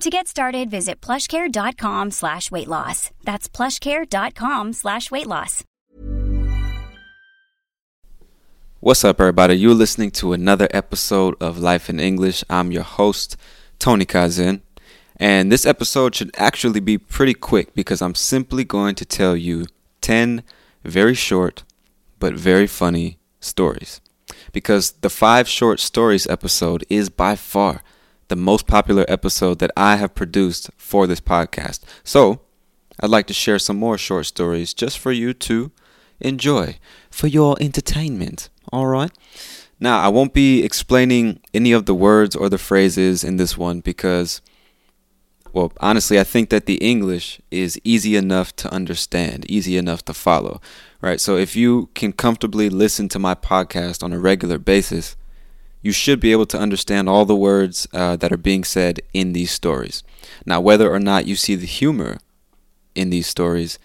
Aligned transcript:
To 0.00 0.10
get 0.10 0.26
started, 0.26 0.70
visit 0.70 1.00
plushcare.com 1.00 2.10
slash 2.10 2.50
weight 2.50 2.68
loss. 2.68 3.10
That's 3.22 3.48
plushcare.com 3.48 4.72
slash 4.72 5.10
weight 5.10 5.26
loss. 5.26 5.64
What's 8.80 9.04
up, 9.04 9.20
everybody? 9.20 9.54
You're 9.54 9.74
listening 9.74 10.10
to 10.12 10.32
another 10.32 10.66
episode 10.72 11.36
of 11.40 11.58
Life 11.58 11.88
in 11.88 12.00
English. 12.00 12.42
I'm 12.50 12.72
your 12.72 12.82
host, 12.82 13.36
Tony 13.78 14.04
Kaizen. 14.04 14.62
And 15.18 15.52
this 15.52 15.64
episode 15.64 16.16
should 16.16 16.32
actually 16.36 16.80
be 16.80 16.98
pretty 16.98 17.34
quick 17.34 17.74
because 17.74 18.02
I'm 18.02 18.16
simply 18.16 18.64
going 18.64 18.96
to 18.96 19.04
tell 19.04 19.36
you 19.36 19.66
10 20.00 20.42
very 20.82 21.14
short 21.14 21.62
but 22.18 22.34
very 22.34 22.66
funny 22.66 23.18
stories. 23.38 24.00
Because 24.52 24.92
the 25.00 25.10
five 25.10 25.48
short 25.48 25.78
stories 25.78 26.26
episode 26.26 26.84
is 26.88 27.08
by 27.08 27.36
far 27.36 27.82
the 28.32 28.36
most 28.36 28.66
popular 28.66 29.04
episode 29.08 29.58
that 29.58 29.70
I 29.76 29.96
have 29.96 30.14
produced 30.14 30.70
for 30.78 31.06
this 31.06 31.20
podcast. 31.20 31.80
So, 32.02 32.40
I'd 32.98 33.10
like 33.10 33.26
to 33.26 33.34
share 33.34 33.58
some 33.58 33.76
more 33.76 33.98
short 33.98 34.24
stories 34.24 34.72
just 34.72 34.98
for 34.98 35.12
you 35.12 35.34
to 35.34 35.70
enjoy, 36.18 36.78
for 37.10 37.26
your 37.26 37.58
entertainment. 37.60 38.48
All 38.72 38.86
right? 38.86 39.10
Now, 39.78 40.00
I 40.00 40.08
won't 40.08 40.32
be 40.32 40.64
explaining 40.64 41.40
any 41.52 41.72
of 41.72 41.84
the 41.84 41.94
words 41.94 42.34
or 42.34 42.48
the 42.48 42.56
phrases 42.56 43.22
in 43.22 43.36
this 43.36 43.58
one 43.58 43.80
because, 43.80 44.40
well, 45.52 45.70
honestly, 45.80 46.18
I 46.18 46.24
think 46.24 46.48
that 46.48 46.64
the 46.64 46.76
English 46.76 47.38
is 47.50 47.78
easy 47.84 48.16
enough 48.16 48.56
to 48.56 48.72
understand, 48.72 49.44
easy 49.50 49.76
enough 49.76 50.06
to 50.06 50.14
follow, 50.14 50.58
right? 51.02 51.20
So 51.20 51.36
if 51.36 51.54
you 51.54 51.90
can 51.94 52.14
comfortably 52.14 52.70
listen 52.70 53.10
to 53.10 53.18
my 53.18 53.34
podcast 53.34 54.02
on 54.02 54.14
a 54.14 54.18
regular 54.18 54.56
basis, 54.56 55.16
you 55.82 55.92
should 55.92 56.20
be 56.20 56.32
able 56.32 56.46
to 56.46 56.58
understand 56.58 57.08
all 57.08 57.24
the 57.24 57.36
words 57.36 57.88
uh, 57.92 58.16
that 58.16 58.32
are 58.32 58.36
being 58.38 58.64
said 58.64 59.00
in 59.12 59.32
these 59.32 59.50
stories. 59.50 60.02
Now, 60.46 60.60
whether 60.60 60.90
or 60.90 61.00
not 61.00 61.26
you 61.26 61.36
see 61.36 61.56
the 61.56 61.66
humor 61.66 62.18
in 62.94 63.10
these 63.10 63.26
stories 63.26 63.78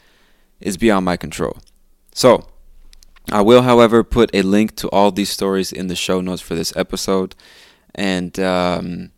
is 0.60 0.78
beyond 0.78 1.06
my 1.06 1.18
control. 1.18 1.58
So, 2.14 2.48
I 3.32 3.42
will, 3.42 3.64
however, 3.64 4.04
put 4.04 4.34
a 4.34 4.42
link 4.44 4.76
to 4.78 4.88
all 4.90 5.12
these 5.12 5.30
stories 5.30 5.74
in 5.74 5.88
the 5.88 5.96
show 5.96 6.22
notes 6.22 6.42
for 6.42 6.56
this 6.56 6.76
episode. 6.78 7.36
And 7.96 8.40
um, 8.40 9.12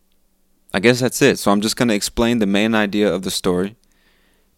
I 0.73 0.79
guess 0.79 1.01
that's 1.01 1.21
it. 1.21 1.37
So, 1.37 1.51
I'm 1.51 1.61
just 1.61 1.75
going 1.75 1.89
to 1.89 1.95
explain 1.95 2.39
the 2.39 2.47
main 2.47 2.73
idea 2.73 3.13
of 3.13 3.23
the 3.23 3.31
story, 3.31 3.75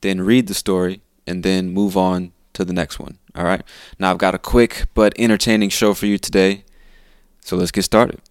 then 0.01 0.21
read 0.21 0.47
the 0.47 0.53
story, 0.53 1.01
and 1.25 1.43
then 1.43 1.69
move 1.69 1.97
on 1.97 2.33
to 2.53 2.63
the 2.63 2.73
next 2.73 2.99
one. 2.99 3.17
All 3.35 3.45
right. 3.45 3.63
Now, 3.97 4.11
I've 4.11 4.17
got 4.17 4.35
a 4.35 4.39
quick 4.39 4.85
but 4.93 5.13
entertaining 5.17 5.69
show 5.69 5.93
for 5.93 6.05
you 6.05 6.17
today. 6.17 6.65
So 7.41 7.57
let's 7.57 7.71
get 7.71 7.83
started. 7.83 8.21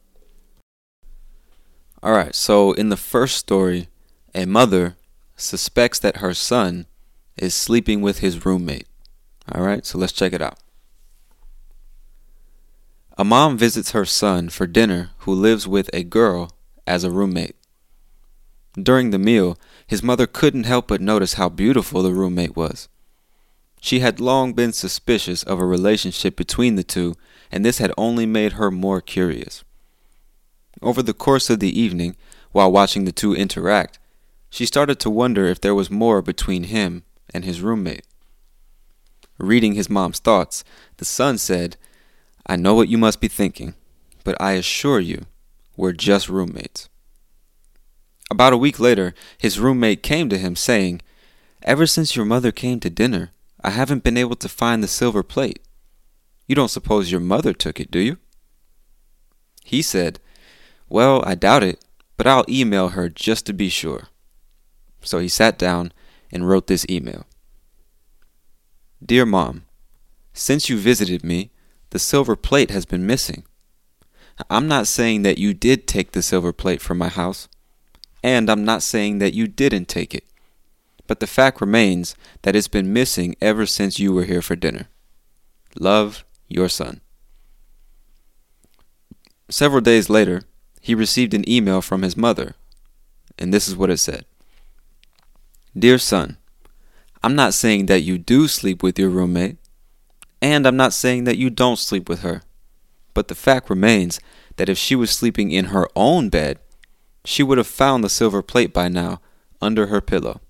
All 2.02 2.12
right, 2.12 2.34
so 2.34 2.72
in 2.72 2.88
the 2.88 2.96
first 2.96 3.36
story, 3.36 3.88
a 4.34 4.46
mother 4.46 4.96
suspects 5.36 5.98
that 5.98 6.18
her 6.18 6.32
son 6.32 6.86
is 7.36 7.54
sleeping 7.54 8.00
with 8.00 8.20
his 8.20 8.46
roommate. 8.46 8.86
All 9.52 9.62
right, 9.62 9.84
so 9.84 9.98
let's 9.98 10.12
check 10.12 10.32
it 10.32 10.40
out. 10.40 10.58
A 13.18 13.24
mom 13.24 13.58
visits 13.58 13.90
her 13.90 14.06
son 14.06 14.48
for 14.48 14.66
dinner 14.66 15.10
who 15.18 15.34
lives 15.34 15.68
with 15.68 15.90
a 15.92 16.04
girl 16.04 16.52
as 16.86 17.04
a 17.04 17.10
roommate. 17.10 17.56
During 18.80 19.10
the 19.10 19.18
meal, 19.18 19.58
his 19.86 20.02
mother 20.02 20.26
couldn't 20.26 20.64
help 20.64 20.88
but 20.88 21.00
notice 21.00 21.34
how 21.34 21.48
beautiful 21.48 22.02
the 22.02 22.14
roommate 22.14 22.56
was. 22.56 22.88
She 23.80 24.00
had 24.00 24.20
long 24.20 24.52
been 24.52 24.72
suspicious 24.72 25.42
of 25.42 25.58
a 25.58 25.66
relationship 25.66 26.36
between 26.36 26.76
the 26.76 26.84
two, 26.84 27.14
and 27.50 27.64
this 27.64 27.78
had 27.78 27.92
only 27.96 28.26
made 28.26 28.52
her 28.52 28.70
more 28.70 29.00
curious. 29.00 29.64
Over 30.82 31.02
the 31.02 31.14
course 31.14 31.50
of 31.50 31.60
the 31.60 31.78
evening, 31.78 32.16
while 32.52 32.72
watching 32.72 33.04
the 33.04 33.12
two 33.12 33.34
interact, 33.34 33.98
she 34.48 34.66
started 34.66 34.98
to 35.00 35.10
wonder 35.10 35.46
if 35.46 35.60
there 35.60 35.74
was 35.74 35.90
more 35.90 36.22
between 36.22 36.64
him 36.64 37.04
and 37.32 37.44
his 37.44 37.60
roommate. 37.60 38.06
Reading 39.38 39.74
his 39.74 39.88
mom's 39.88 40.18
thoughts, 40.18 40.64
the 40.98 41.04
son 41.04 41.38
said, 41.38 41.76
I 42.46 42.56
know 42.56 42.74
what 42.74 42.88
you 42.88 42.98
must 42.98 43.20
be 43.20 43.28
thinking, 43.28 43.74
but 44.24 44.40
I 44.40 44.52
assure 44.52 45.00
you, 45.00 45.26
we're 45.76 45.92
just 45.92 46.28
roommates. 46.28 46.88
About 48.30 48.52
a 48.52 48.58
week 48.58 48.78
later, 48.78 49.14
his 49.38 49.58
roommate 49.58 50.02
came 50.02 50.28
to 50.28 50.38
him 50.38 50.56
saying, 50.56 51.00
Ever 51.62 51.86
since 51.86 52.16
your 52.16 52.24
mother 52.24 52.52
came 52.52 52.80
to 52.80 52.90
dinner, 52.90 53.30
I 53.62 53.70
haven't 53.70 54.04
been 54.04 54.16
able 54.16 54.36
to 54.36 54.48
find 54.48 54.82
the 54.82 54.88
silver 54.88 55.22
plate. 55.22 55.60
You 56.50 56.56
don't 56.56 56.66
suppose 56.66 57.12
your 57.12 57.20
mother 57.20 57.52
took 57.52 57.78
it, 57.78 57.92
do 57.92 58.00
you? 58.00 58.18
He 59.62 59.82
said, 59.82 60.18
Well, 60.88 61.22
I 61.24 61.36
doubt 61.36 61.62
it, 61.62 61.78
but 62.16 62.26
I'll 62.26 62.44
email 62.48 62.88
her 62.88 63.08
just 63.08 63.46
to 63.46 63.52
be 63.52 63.68
sure. 63.68 64.08
So 65.00 65.20
he 65.20 65.28
sat 65.28 65.56
down 65.56 65.92
and 66.32 66.48
wrote 66.48 66.66
this 66.66 66.84
email 66.90 67.24
Dear 69.00 69.24
Mom, 69.24 69.62
since 70.32 70.68
you 70.68 70.76
visited 70.76 71.22
me, 71.22 71.52
the 71.90 72.00
silver 72.00 72.34
plate 72.34 72.72
has 72.72 72.84
been 72.84 73.06
missing. 73.06 73.44
I'm 74.50 74.66
not 74.66 74.88
saying 74.88 75.22
that 75.22 75.38
you 75.38 75.54
did 75.54 75.86
take 75.86 76.10
the 76.10 76.20
silver 76.20 76.52
plate 76.52 76.82
from 76.82 76.98
my 76.98 77.10
house, 77.10 77.46
and 78.24 78.50
I'm 78.50 78.64
not 78.64 78.82
saying 78.82 79.18
that 79.18 79.34
you 79.34 79.46
didn't 79.46 79.86
take 79.86 80.16
it. 80.16 80.24
But 81.06 81.20
the 81.20 81.28
fact 81.28 81.60
remains 81.60 82.16
that 82.42 82.56
it's 82.56 82.66
been 82.66 82.92
missing 82.92 83.36
ever 83.40 83.66
since 83.66 84.00
you 84.00 84.12
were 84.12 84.24
here 84.24 84.42
for 84.42 84.56
dinner. 84.56 84.88
Love, 85.78 86.24
your 86.50 86.68
son. 86.68 87.00
Several 89.48 89.80
days 89.80 90.10
later, 90.10 90.42
he 90.80 90.94
received 90.94 91.32
an 91.32 91.48
email 91.48 91.80
from 91.80 92.02
his 92.02 92.16
mother, 92.16 92.54
and 93.38 93.54
this 93.54 93.66
is 93.66 93.76
what 93.76 93.90
it 93.90 93.98
said 93.98 94.26
Dear 95.78 95.98
son, 95.98 96.36
I'm 97.22 97.34
not 97.34 97.54
saying 97.54 97.86
that 97.86 98.02
you 98.02 98.18
do 98.18 98.48
sleep 98.48 98.82
with 98.82 98.98
your 98.98 99.08
roommate, 99.08 99.56
and 100.42 100.66
I'm 100.66 100.76
not 100.76 100.92
saying 100.92 101.24
that 101.24 101.38
you 101.38 101.50
don't 101.50 101.78
sleep 101.78 102.08
with 102.08 102.20
her, 102.20 102.42
but 103.14 103.28
the 103.28 103.34
fact 103.34 103.70
remains 103.70 104.20
that 104.56 104.68
if 104.68 104.78
she 104.78 104.94
was 104.94 105.10
sleeping 105.10 105.50
in 105.50 105.66
her 105.66 105.88
own 105.94 106.28
bed, 106.28 106.58
she 107.24 107.42
would 107.42 107.58
have 107.58 107.66
found 107.66 108.02
the 108.02 108.08
silver 108.08 108.42
plate 108.42 108.72
by 108.72 108.88
now 108.88 109.20
under 109.60 109.86
her 109.86 110.00
pillow. 110.00 110.40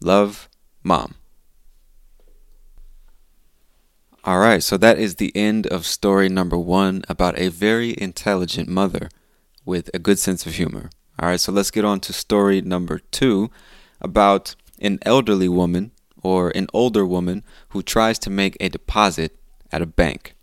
Love, 0.00 0.48
Mom. 0.82 1.14
All 4.26 4.40
right, 4.40 4.60
so 4.60 4.76
that 4.78 4.98
is 4.98 5.14
the 5.14 5.30
end 5.36 5.68
of 5.68 5.86
story 5.86 6.28
number 6.28 6.58
one 6.58 7.04
about 7.08 7.38
a 7.38 7.46
very 7.46 7.94
intelligent 7.96 8.68
mother 8.68 9.08
with 9.64 9.88
a 9.94 10.00
good 10.00 10.18
sense 10.18 10.44
of 10.46 10.56
humor. 10.56 10.90
All 11.20 11.28
right, 11.28 11.38
so 11.38 11.52
let's 11.52 11.70
get 11.70 11.84
on 11.84 12.00
to 12.00 12.12
story 12.12 12.60
number 12.60 12.98
two 12.98 13.52
about 14.00 14.56
an 14.80 14.98
elderly 15.02 15.48
woman 15.48 15.92
or 16.24 16.50
an 16.56 16.66
older 16.74 17.06
woman 17.06 17.44
who 17.68 17.84
tries 17.84 18.18
to 18.18 18.28
make 18.28 18.56
a 18.58 18.68
deposit 18.68 19.38
at 19.70 19.80
a 19.80 19.86
bank. 19.86 20.34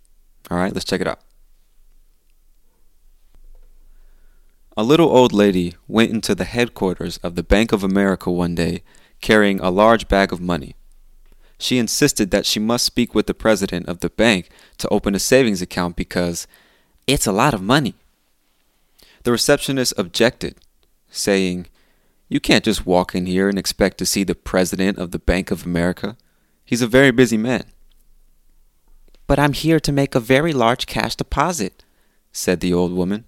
All 0.49 0.57
right, 0.57 0.71
let's 0.71 0.85
check 0.85 1.01
it 1.01 1.07
out. 1.07 1.19
A 4.77 4.83
little 4.83 5.09
old 5.09 5.33
lady 5.33 5.75
went 5.89 6.09
into 6.09 6.33
the 6.33 6.45
headquarters 6.45 7.17
of 7.17 7.35
the 7.35 7.43
Bank 7.43 7.73
of 7.73 7.83
America 7.83 8.31
one 8.31 8.55
day 8.55 8.81
carrying 9.19 9.59
a 9.59 9.69
large 9.69 10.07
bag 10.07 10.31
of 10.31 10.39
money. 10.39 10.77
She 11.63 11.77
insisted 11.77 12.29
that 12.31 12.45
she 12.45 12.59
must 12.59 12.85
speak 12.85 13.15
with 13.15 13.25
the 13.25 13.33
president 13.33 13.87
of 13.87 14.01
the 14.01 14.09
bank 14.09 14.49
to 14.79 14.89
open 14.89 15.15
a 15.15 15.19
savings 15.19 15.61
account 15.61 15.95
because 15.95 16.45
it's 17.07 17.25
a 17.25 17.31
lot 17.31 17.53
of 17.53 17.61
money. 17.61 17.93
The 19.23 19.31
receptionist 19.31 19.93
objected, 19.95 20.57
saying, 21.09 21.67
You 22.27 22.41
can't 22.41 22.65
just 22.65 22.85
walk 22.85 23.15
in 23.15 23.27
here 23.27 23.47
and 23.47 23.57
expect 23.57 23.97
to 23.99 24.05
see 24.05 24.25
the 24.25 24.35
president 24.35 24.97
of 24.97 25.11
the 25.11 25.19
Bank 25.19 25.51
of 25.51 25.65
America. 25.65 26.17
He's 26.65 26.81
a 26.81 26.85
very 26.85 27.11
busy 27.11 27.37
man. 27.37 27.63
But 29.25 29.39
I'm 29.39 29.53
here 29.53 29.79
to 29.79 29.91
make 29.93 30.15
a 30.15 30.19
very 30.19 30.51
large 30.51 30.85
cash 30.85 31.15
deposit, 31.15 31.85
said 32.33 32.59
the 32.59 32.73
old 32.73 32.91
woman. 32.91 33.23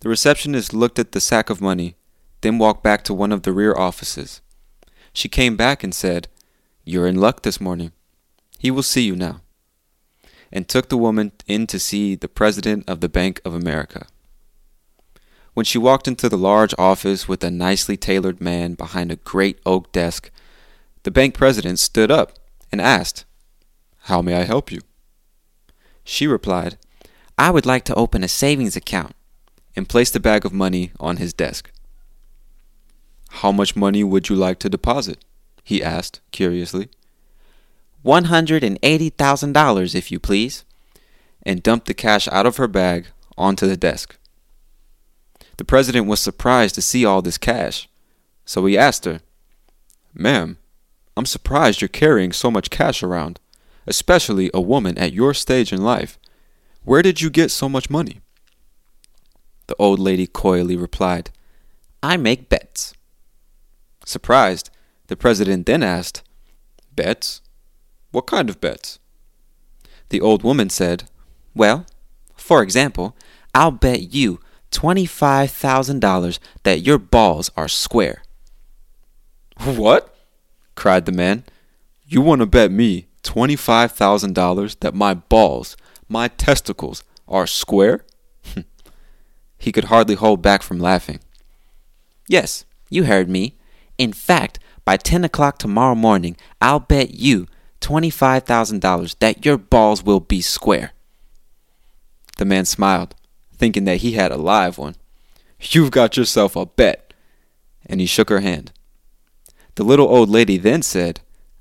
The 0.00 0.10
receptionist 0.10 0.74
looked 0.74 0.98
at 0.98 1.12
the 1.12 1.22
sack 1.22 1.48
of 1.48 1.62
money, 1.62 1.96
then 2.42 2.58
walked 2.58 2.82
back 2.82 3.02
to 3.04 3.14
one 3.14 3.32
of 3.32 3.44
the 3.44 3.52
rear 3.54 3.74
offices. 3.74 4.42
She 5.14 5.30
came 5.30 5.56
back 5.56 5.82
and 5.82 5.94
said, 5.94 6.28
You're 6.88 7.06
in 7.06 7.20
luck 7.20 7.42
this 7.42 7.60
morning. 7.60 7.92
He 8.58 8.70
will 8.70 8.82
see 8.82 9.02
you 9.02 9.14
now. 9.14 9.42
And 10.50 10.66
took 10.66 10.88
the 10.88 10.96
woman 10.96 11.32
in 11.46 11.66
to 11.66 11.78
see 11.78 12.14
the 12.14 12.30
president 12.30 12.88
of 12.88 13.02
the 13.02 13.10
Bank 13.10 13.42
of 13.44 13.52
America. 13.52 14.06
When 15.52 15.66
she 15.66 15.76
walked 15.76 16.08
into 16.08 16.30
the 16.30 16.38
large 16.38 16.74
office 16.78 17.28
with 17.28 17.44
a 17.44 17.50
nicely 17.50 17.98
tailored 17.98 18.40
man 18.40 18.72
behind 18.72 19.12
a 19.12 19.16
great 19.16 19.58
oak 19.66 19.92
desk, 19.92 20.30
the 21.02 21.10
bank 21.10 21.34
president 21.34 21.78
stood 21.78 22.10
up 22.10 22.38
and 22.72 22.80
asked, 22.80 23.26
How 24.04 24.22
may 24.22 24.36
I 24.36 24.44
help 24.44 24.72
you? 24.72 24.80
She 26.04 26.26
replied, 26.26 26.78
I 27.36 27.50
would 27.50 27.66
like 27.66 27.84
to 27.84 27.94
open 27.96 28.24
a 28.24 28.28
savings 28.28 28.76
account, 28.76 29.14
and 29.76 29.90
placed 29.90 30.14
the 30.14 30.20
bag 30.20 30.46
of 30.46 30.54
money 30.54 30.92
on 30.98 31.18
his 31.18 31.34
desk. 31.34 31.70
How 33.28 33.52
much 33.52 33.76
money 33.76 34.02
would 34.02 34.30
you 34.30 34.36
like 34.36 34.58
to 34.60 34.70
deposit? 34.70 35.22
He 35.68 35.82
asked 35.82 36.20
curiously. 36.30 36.88
One 38.00 38.24
hundred 38.24 38.64
and 38.64 38.78
eighty 38.82 39.10
thousand 39.10 39.52
dollars, 39.52 39.94
if 39.94 40.10
you 40.10 40.18
please, 40.18 40.64
and 41.42 41.62
dumped 41.62 41.86
the 41.86 41.92
cash 41.92 42.26
out 42.28 42.46
of 42.46 42.56
her 42.56 42.66
bag 42.66 43.08
onto 43.36 43.66
the 43.66 43.76
desk. 43.76 44.16
The 45.58 45.66
president 45.66 46.06
was 46.06 46.20
surprised 46.20 46.74
to 46.76 46.80
see 46.80 47.04
all 47.04 47.20
this 47.20 47.36
cash, 47.36 47.86
so 48.46 48.64
he 48.64 48.78
asked 48.78 49.04
her, 49.04 49.20
Ma'am, 50.14 50.56
I'm 51.18 51.26
surprised 51.26 51.82
you're 51.82 51.88
carrying 51.88 52.32
so 52.32 52.50
much 52.50 52.70
cash 52.70 53.02
around, 53.02 53.38
especially 53.86 54.50
a 54.54 54.62
woman 54.62 54.96
at 54.96 55.12
your 55.12 55.34
stage 55.34 55.70
in 55.70 55.82
life. 55.82 56.18
Where 56.82 57.02
did 57.02 57.20
you 57.20 57.28
get 57.28 57.50
so 57.50 57.68
much 57.68 57.90
money? 57.90 58.22
The 59.66 59.76
old 59.78 59.98
lady 59.98 60.26
coyly 60.26 60.78
replied, 60.78 61.28
I 62.02 62.16
make 62.16 62.48
bets. 62.48 62.94
Surprised, 64.06 64.70
the 65.08 65.16
president 65.16 65.66
then 65.66 65.82
asked, 65.82 66.22
Bets? 66.94 67.42
What 68.10 68.26
kind 68.26 68.48
of 68.48 68.60
bets? 68.60 68.98
The 70.08 70.20
old 70.20 70.42
woman 70.42 70.70
said, 70.70 71.04
Well, 71.54 71.84
for 72.36 72.62
example, 72.62 73.16
I'll 73.54 73.70
bet 73.70 74.14
you 74.14 74.40
$25,000 74.70 76.38
that 76.62 76.80
your 76.80 76.98
balls 76.98 77.50
are 77.56 77.68
square. 77.68 78.22
What? 79.64 80.14
cried 80.74 81.06
the 81.06 81.12
man. 81.12 81.44
You 82.06 82.20
want 82.20 82.40
to 82.40 82.46
bet 82.46 82.70
me 82.70 83.08
$25,000 83.24 84.80
that 84.80 84.94
my 84.94 85.14
balls, 85.14 85.76
my 86.08 86.28
testicles, 86.28 87.02
are 87.26 87.46
square? 87.46 88.04
he 89.58 89.72
could 89.72 89.84
hardly 89.84 90.14
hold 90.14 90.40
back 90.40 90.62
from 90.62 90.78
laughing. 90.78 91.18
Yes, 92.28 92.64
you 92.88 93.04
heard 93.04 93.28
me. 93.28 93.56
In 93.98 94.12
fact, 94.12 94.58
by 94.88 94.96
10 94.96 95.22
o'clock 95.22 95.58
tomorrow 95.58 95.94
morning, 95.94 96.34
I'll 96.62 96.80
bet 96.80 97.10
you 97.10 97.46
$25,000 97.82 99.18
that 99.18 99.44
your 99.44 99.58
balls 99.58 100.02
will 100.02 100.18
be 100.18 100.40
square. 100.40 100.92
The 102.38 102.46
man 102.46 102.64
smiled 102.64 103.14
thinking 103.52 103.84
that 103.84 103.98
he 103.98 104.12
had 104.12 104.32
a 104.32 104.38
live 104.38 104.78
one. 104.78 104.96
You've 105.60 105.90
got 105.90 106.16
yourself 106.16 106.56
a 106.56 106.64
bet. 106.64 107.12
And 107.84 108.00
he 108.00 108.06
shook 108.06 108.30
her 108.30 108.40
hand. 108.40 108.72
The 109.74 109.84
little 109.84 110.08
old 110.08 110.30
lady 110.30 110.56
then 110.56 110.80
said, 110.80 111.20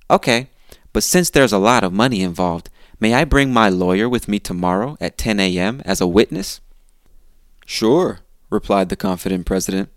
Okay, 0.09 0.47
but 0.94 1.03
since 1.03 1.30
there's 1.30 1.51
a 1.51 1.57
lot 1.57 1.83
of 1.83 1.91
money 1.91 2.21
involved, 2.21 2.69
may 2.97 3.13
I 3.13 3.25
bring 3.25 3.51
my 3.51 3.68
lawyer 3.68 4.07
with 4.07 4.30
me 4.30 4.39
tomorrow 4.39 4.95
at 5.01 5.18
10 5.18 5.41
a.m. 5.41 5.81
as 5.83 6.00
a 6.00 6.07
witness? 6.07 6.62
Sure, 7.65 8.21
replied 8.50 8.88
the 8.88 8.95
confident 8.95 9.45
president. 9.45 9.89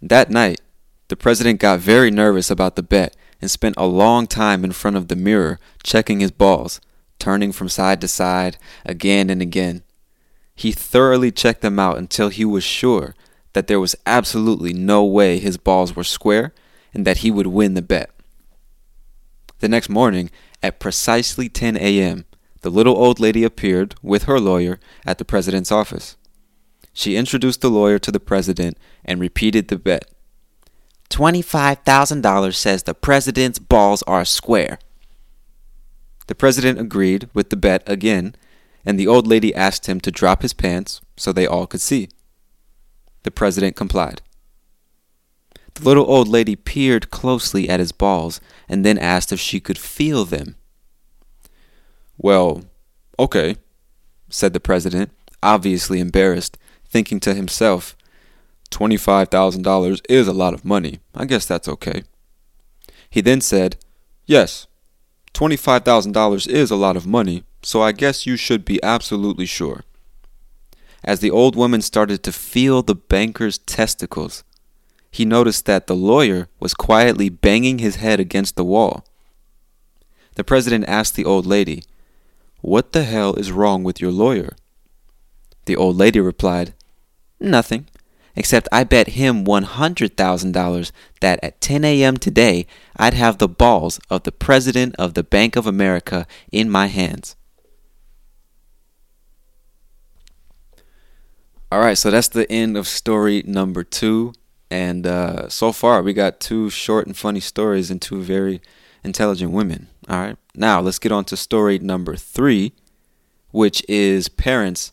That 0.00 0.30
night, 0.30 0.62
the 1.08 1.16
president 1.16 1.60
got 1.60 1.80
very 1.80 2.10
nervous 2.10 2.50
about 2.50 2.76
the 2.76 2.82
bet 2.82 3.16
and 3.40 3.50
spent 3.50 3.74
a 3.76 3.86
long 3.86 4.26
time 4.26 4.64
in 4.64 4.72
front 4.72 4.96
of 4.96 5.08
the 5.08 5.16
mirror 5.16 5.58
checking 5.82 6.20
his 6.20 6.30
balls, 6.30 6.80
turning 7.18 7.52
from 7.52 7.68
side 7.68 8.00
to 8.00 8.08
side 8.08 8.56
again 8.84 9.28
and 9.28 9.42
again. 9.42 9.82
He 10.54 10.72
thoroughly 10.72 11.30
checked 11.30 11.60
them 11.60 11.78
out 11.78 11.98
until 11.98 12.28
he 12.28 12.44
was 12.44 12.64
sure 12.64 13.14
that 13.52 13.66
there 13.66 13.80
was 13.80 13.96
absolutely 14.06 14.72
no 14.72 15.04
way 15.04 15.38
his 15.38 15.56
balls 15.56 15.94
were 15.94 16.04
square 16.04 16.52
and 16.92 17.06
that 17.06 17.18
he 17.18 17.30
would 17.30 17.48
win 17.48 17.74
the 17.74 17.82
bet. 17.82 18.10
The 19.58 19.68
next 19.68 19.88
morning, 19.88 20.30
at 20.62 20.80
precisely 20.80 21.48
10 21.48 21.76
a.m., 21.76 22.24
the 22.62 22.70
little 22.70 22.96
old 22.96 23.20
lady 23.20 23.44
appeared 23.44 23.94
with 24.02 24.24
her 24.24 24.40
lawyer 24.40 24.80
at 25.04 25.18
the 25.18 25.24
president's 25.24 25.70
office. 25.70 26.16
She 26.92 27.16
introduced 27.16 27.60
the 27.60 27.70
lawyer 27.70 27.98
to 27.98 28.10
the 28.10 28.20
president 28.20 28.78
and 29.04 29.20
repeated 29.20 29.68
the 29.68 29.76
bet. 29.76 30.10
$25,000 31.14 32.54
says 32.54 32.82
the 32.82 32.92
president's 32.92 33.60
balls 33.60 34.02
are 34.02 34.24
square. 34.24 34.80
The 36.26 36.34
president 36.34 36.80
agreed 36.80 37.28
with 37.32 37.50
the 37.50 37.56
bet 37.56 37.88
again 37.88 38.34
and 38.84 38.98
the 38.98 39.06
old 39.06 39.24
lady 39.24 39.54
asked 39.54 39.86
him 39.86 40.00
to 40.00 40.10
drop 40.10 40.42
his 40.42 40.52
pants 40.52 41.00
so 41.16 41.32
they 41.32 41.46
all 41.46 41.68
could 41.68 41.80
see. 41.80 42.08
The 43.22 43.30
president 43.30 43.76
complied. 43.76 44.22
The 45.74 45.84
little 45.84 46.04
old 46.04 46.26
lady 46.26 46.56
peered 46.56 47.10
closely 47.10 47.68
at 47.68 47.78
his 47.78 47.92
balls 47.92 48.40
and 48.68 48.84
then 48.84 48.98
asked 48.98 49.30
if 49.32 49.38
she 49.38 49.60
could 49.60 49.78
feel 49.78 50.24
them. 50.24 50.56
Well, 52.18 52.64
okay, 53.20 53.54
said 54.28 54.52
the 54.52 54.58
president, 54.58 55.12
obviously 55.44 56.00
embarrassed, 56.00 56.58
thinking 56.84 57.20
to 57.20 57.34
himself, 57.34 57.96
$25,000 58.70 60.00
is 60.08 60.28
a 60.28 60.32
lot 60.32 60.54
of 60.54 60.64
money. 60.64 61.00
I 61.14 61.24
guess 61.24 61.46
that's 61.46 61.68
okay. 61.68 62.04
He 63.08 63.20
then 63.20 63.40
said, 63.40 63.76
Yes, 64.26 64.66
$25,000 65.34 66.48
is 66.48 66.70
a 66.70 66.76
lot 66.76 66.96
of 66.96 67.06
money, 67.06 67.44
so 67.62 67.82
I 67.82 67.92
guess 67.92 68.26
you 68.26 68.36
should 68.36 68.64
be 68.64 68.82
absolutely 68.82 69.46
sure. 69.46 69.84
As 71.02 71.20
the 71.20 71.30
old 71.30 71.54
woman 71.54 71.82
started 71.82 72.22
to 72.22 72.32
feel 72.32 72.82
the 72.82 72.94
banker's 72.94 73.58
testicles, 73.58 74.42
he 75.10 75.24
noticed 75.24 75.66
that 75.66 75.86
the 75.86 75.94
lawyer 75.94 76.48
was 76.58 76.74
quietly 76.74 77.28
banging 77.28 77.78
his 77.78 77.96
head 77.96 78.18
against 78.18 78.56
the 78.56 78.64
wall. 78.64 79.04
The 80.34 80.44
president 80.44 80.88
asked 80.88 81.14
the 81.14 81.24
old 81.24 81.46
lady, 81.46 81.84
What 82.60 82.92
the 82.92 83.04
hell 83.04 83.34
is 83.34 83.52
wrong 83.52 83.84
with 83.84 84.00
your 84.00 84.10
lawyer? 84.10 84.56
The 85.66 85.76
old 85.76 85.96
lady 85.96 86.20
replied, 86.20 86.74
Nothing, 87.38 87.86
except 88.36 88.68
I 88.72 88.84
bet 88.84 89.08
him 89.08 89.44
$100,000 89.44 90.92
that 91.20 91.40
at 91.42 91.60
10 91.60 91.84
a.m. 91.84 92.16
today 92.16 92.66
I'd 92.96 93.14
have 93.14 93.38
the 93.38 93.48
balls 93.48 94.00
of 94.10 94.24
the 94.24 94.32
President 94.32 94.94
of 94.98 95.14
the 95.14 95.22
Bank 95.22 95.56
of 95.56 95.66
America 95.66 96.26
in 96.50 96.70
my 96.70 96.86
hands. 96.86 97.36
All 101.70 101.80
right, 101.80 101.98
so 101.98 102.10
that's 102.10 102.28
the 102.28 102.50
end 102.52 102.76
of 102.76 102.86
story 102.86 103.42
number 103.46 103.82
two. 103.82 104.32
And 104.70 105.06
uh, 105.06 105.48
so 105.48 105.72
far, 105.72 106.02
we 106.02 106.12
got 106.12 106.40
two 106.40 106.70
short 106.70 107.06
and 107.06 107.16
funny 107.16 107.40
stories 107.40 107.90
and 107.90 108.00
two 108.00 108.22
very 108.22 108.60
intelligent 109.02 109.52
women. 109.52 109.88
All 110.08 110.18
right, 110.18 110.36
now 110.54 110.80
let's 110.80 110.98
get 110.98 111.12
on 111.12 111.24
to 111.26 111.36
story 111.36 111.78
number 111.78 112.16
three, 112.16 112.74
which 113.50 113.84
is 113.88 114.28
parents 114.28 114.92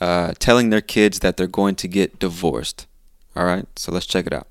uh, 0.00 0.32
telling 0.38 0.70
their 0.70 0.80
kids 0.80 1.20
that 1.20 1.36
they're 1.36 1.46
going 1.46 1.74
to 1.76 1.88
get 1.88 2.18
divorced. 2.18 2.86
All 3.36 3.44
right, 3.44 3.66
so 3.76 3.92
let's 3.92 4.06
check 4.06 4.26
it 4.26 4.32
out. 4.32 4.48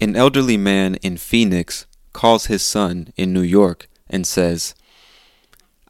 An 0.00 0.14
elderly 0.14 0.56
man 0.56 0.96
in 0.96 1.16
Phoenix 1.16 1.86
calls 2.12 2.46
his 2.46 2.62
son 2.62 3.12
in 3.16 3.32
New 3.32 3.40
York 3.42 3.88
and 4.08 4.26
says, 4.26 4.74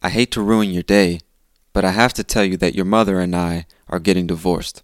I 0.02 0.11
hate 0.11 0.30
to 0.33 0.42
ruin 0.42 0.71
your 0.71 0.83
day, 0.85 1.21
but 1.73 1.85
I 1.85 1.90
have 1.90 2.12
to 2.14 2.25
tell 2.25 2.45
you 2.45 2.56
that 2.59 2.75
your 2.75 2.85
mother 2.85 3.18
and 3.21 3.35
I 3.35 3.66
are 3.88 3.99
getting 3.99 4.26
divorced. 4.26 4.83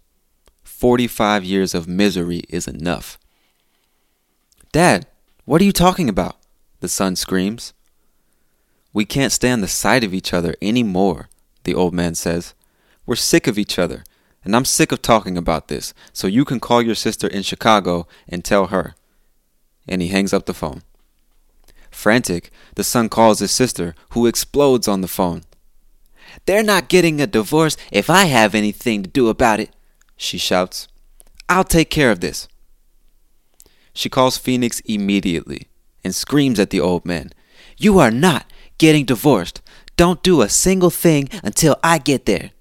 45 0.63 1.45
years 1.45 1.73
of 1.73 1.87
misery 1.87 2.43
is 2.49 2.67
enough. 2.67 3.17
Dad, 4.73 5.07
what 5.45 5.61
are 5.61 5.65
you 5.65 5.71
talking 5.71 6.09
about? 6.09 6.35
The 6.81 6.89
son 6.89 7.15
screams. 7.15 7.73
We 8.93 9.05
can't 9.05 9.31
stand 9.31 9.63
the 9.63 9.67
sight 9.67 10.03
of 10.03 10.13
each 10.13 10.33
other 10.33 10.55
any 10.61 10.83
more, 10.83 11.29
the 11.63 11.73
old 11.73 11.93
man 11.93 12.15
says. 12.15 12.53
We're 13.05 13.15
sick 13.15 13.47
of 13.47 13.57
each 13.57 13.79
other, 13.79 14.03
and 14.43 14.55
I'm 14.55 14.65
sick 14.65 14.91
of 14.91 15.01
talking 15.01 15.37
about 15.37 15.67
this, 15.67 15.93
so 16.13 16.27
you 16.27 16.45
can 16.45 16.59
call 16.59 16.81
your 16.81 16.95
sister 16.95 17.27
in 17.27 17.41
Chicago 17.41 18.07
and 18.29 18.45
tell 18.45 18.67
her. 18.67 18.95
And 19.87 20.01
he 20.01 20.09
hangs 20.09 20.31
up 20.31 20.45
the 20.45 20.53
phone. 20.53 20.83
Frantic, 21.89 22.51
the 22.75 22.83
son 22.83 23.09
calls 23.09 23.39
his 23.39 23.51
sister, 23.51 23.95
who 24.11 24.27
explodes 24.27 24.87
on 24.87 25.01
the 25.01 25.07
phone. 25.07 25.43
They're 26.45 26.63
not 26.63 26.89
getting 26.89 27.19
a 27.19 27.27
divorce 27.27 27.77
if 27.91 28.09
I 28.09 28.25
have 28.25 28.55
anything 28.55 29.03
to 29.03 29.09
do 29.09 29.27
about 29.29 29.59
it, 29.59 29.71
she 30.15 30.37
shouts. 30.37 30.87
I'll 31.49 31.63
take 31.63 31.89
care 31.89 32.11
of 32.11 32.19
this. 32.19 32.47
She 33.93 34.09
calls 34.09 34.37
Phoenix 34.37 34.79
immediately 34.81 35.67
and 36.03 36.15
screams 36.15 36.59
at 36.59 36.69
the 36.69 36.79
old 36.79 37.05
man. 37.05 37.31
You 37.77 37.99
are 37.99 38.11
not 38.11 38.45
getting 38.83 39.05
divorced. 39.05 39.61
Don't 39.95 40.21
do 40.21 40.41
a 40.41 40.49
single 40.49 40.89
thing 40.89 41.29
until 41.41 41.77
I 41.81 41.99
get 41.99 42.25
there. 42.25 42.51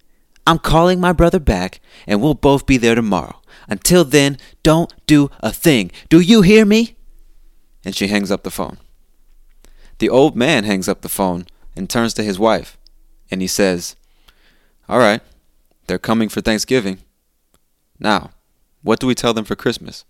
I'm 0.47 0.61
calling 0.61 1.01
my 1.01 1.13
brother 1.13 1.41
back 1.41 1.81
and 2.07 2.23
we'll 2.23 2.35
both 2.35 2.65
be 2.65 2.77
there 2.77 2.95
tomorrow. 2.95 3.43
Until 3.67 4.05
then, 4.05 4.39
don't 4.63 4.95
do 5.09 5.33
a 5.41 5.53
thing. 5.53 5.91
Do 6.09 6.21
you 6.21 6.43
hear 6.43 6.65
me? 6.65 6.95
And 7.85 7.97
she 7.97 8.07
hangs 8.07 8.31
up 8.31 8.45
the 8.45 8.53
phone. 8.53 8.79
The 9.99 10.09
old 10.09 10.37
man 10.37 10.63
hangs 10.63 10.89
up 10.89 11.01
the 11.01 11.09
phone 11.09 11.47
and 11.75 11.91
turns 11.91 12.15
to 12.15 12.23
his 12.23 12.39
wife 12.39 12.79
and 13.29 13.41
he 13.41 13.49
says, 13.49 13.97
All 14.89 15.01
right, 15.01 15.23
they're 15.89 15.99
coming 15.99 16.29
for 16.29 16.41
Thanksgiving. 16.41 16.99
Now, 17.99 18.31
what 18.83 19.01
do 19.01 19.09
we 19.09 19.17
tell 19.17 19.35
them 19.35 19.45
for 19.45 19.57
Christmas? 19.57 20.05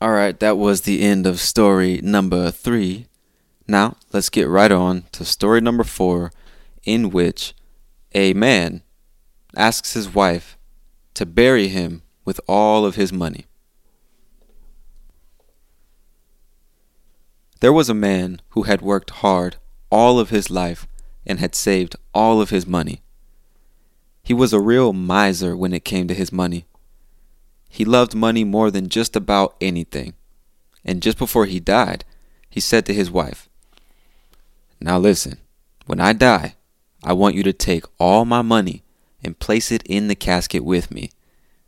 All 0.00 0.12
right, 0.12 0.38
that 0.38 0.56
was 0.56 0.82
the 0.82 1.02
end 1.02 1.26
of 1.26 1.40
story 1.40 2.00
number 2.02 2.52
three. 2.52 3.06
Now, 3.66 3.96
let's 4.12 4.30
get 4.30 4.48
right 4.48 4.70
on 4.70 5.04
to 5.12 5.24
story 5.24 5.60
number 5.60 5.82
four, 5.82 6.30
in 6.84 7.10
which 7.10 7.52
a 8.14 8.32
man 8.32 8.82
asks 9.56 9.94
his 9.94 10.14
wife 10.14 10.56
to 11.14 11.26
bury 11.26 11.66
him 11.66 12.02
with 12.24 12.40
all 12.46 12.86
of 12.86 12.94
his 12.94 13.12
money. 13.12 13.46
There 17.60 17.72
was 17.72 17.88
a 17.88 17.94
man 17.94 18.40
who 18.50 18.62
had 18.62 18.80
worked 18.80 19.10
hard 19.10 19.56
all 19.90 20.20
of 20.20 20.30
his 20.30 20.48
life 20.48 20.86
and 21.26 21.40
had 21.40 21.56
saved 21.56 21.96
all 22.14 22.40
of 22.40 22.50
his 22.50 22.68
money. 22.68 23.02
He 24.22 24.32
was 24.32 24.52
a 24.52 24.60
real 24.60 24.92
miser 24.92 25.56
when 25.56 25.72
it 25.72 25.84
came 25.84 26.06
to 26.06 26.14
his 26.14 26.32
money. 26.32 26.66
He 27.68 27.84
loved 27.84 28.14
money 28.14 28.44
more 28.44 28.70
than 28.70 28.88
just 28.88 29.14
about 29.14 29.56
anything. 29.60 30.14
And 30.84 31.02
just 31.02 31.18
before 31.18 31.46
he 31.46 31.60
died, 31.60 32.04
he 32.48 32.60
said 32.60 32.86
to 32.86 32.94
his 32.94 33.10
wife, 33.10 33.48
Now 34.80 34.98
listen, 34.98 35.38
when 35.86 36.00
I 36.00 36.12
die, 36.12 36.54
I 37.04 37.12
want 37.12 37.34
you 37.34 37.42
to 37.44 37.52
take 37.52 37.84
all 37.98 38.24
my 38.24 38.42
money 38.42 38.82
and 39.22 39.38
place 39.38 39.70
it 39.70 39.82
in 39.84 40.08
the 40.08 40.14
casket 40.14 40.64
with 40.64 40.90
me, 40.90 41.10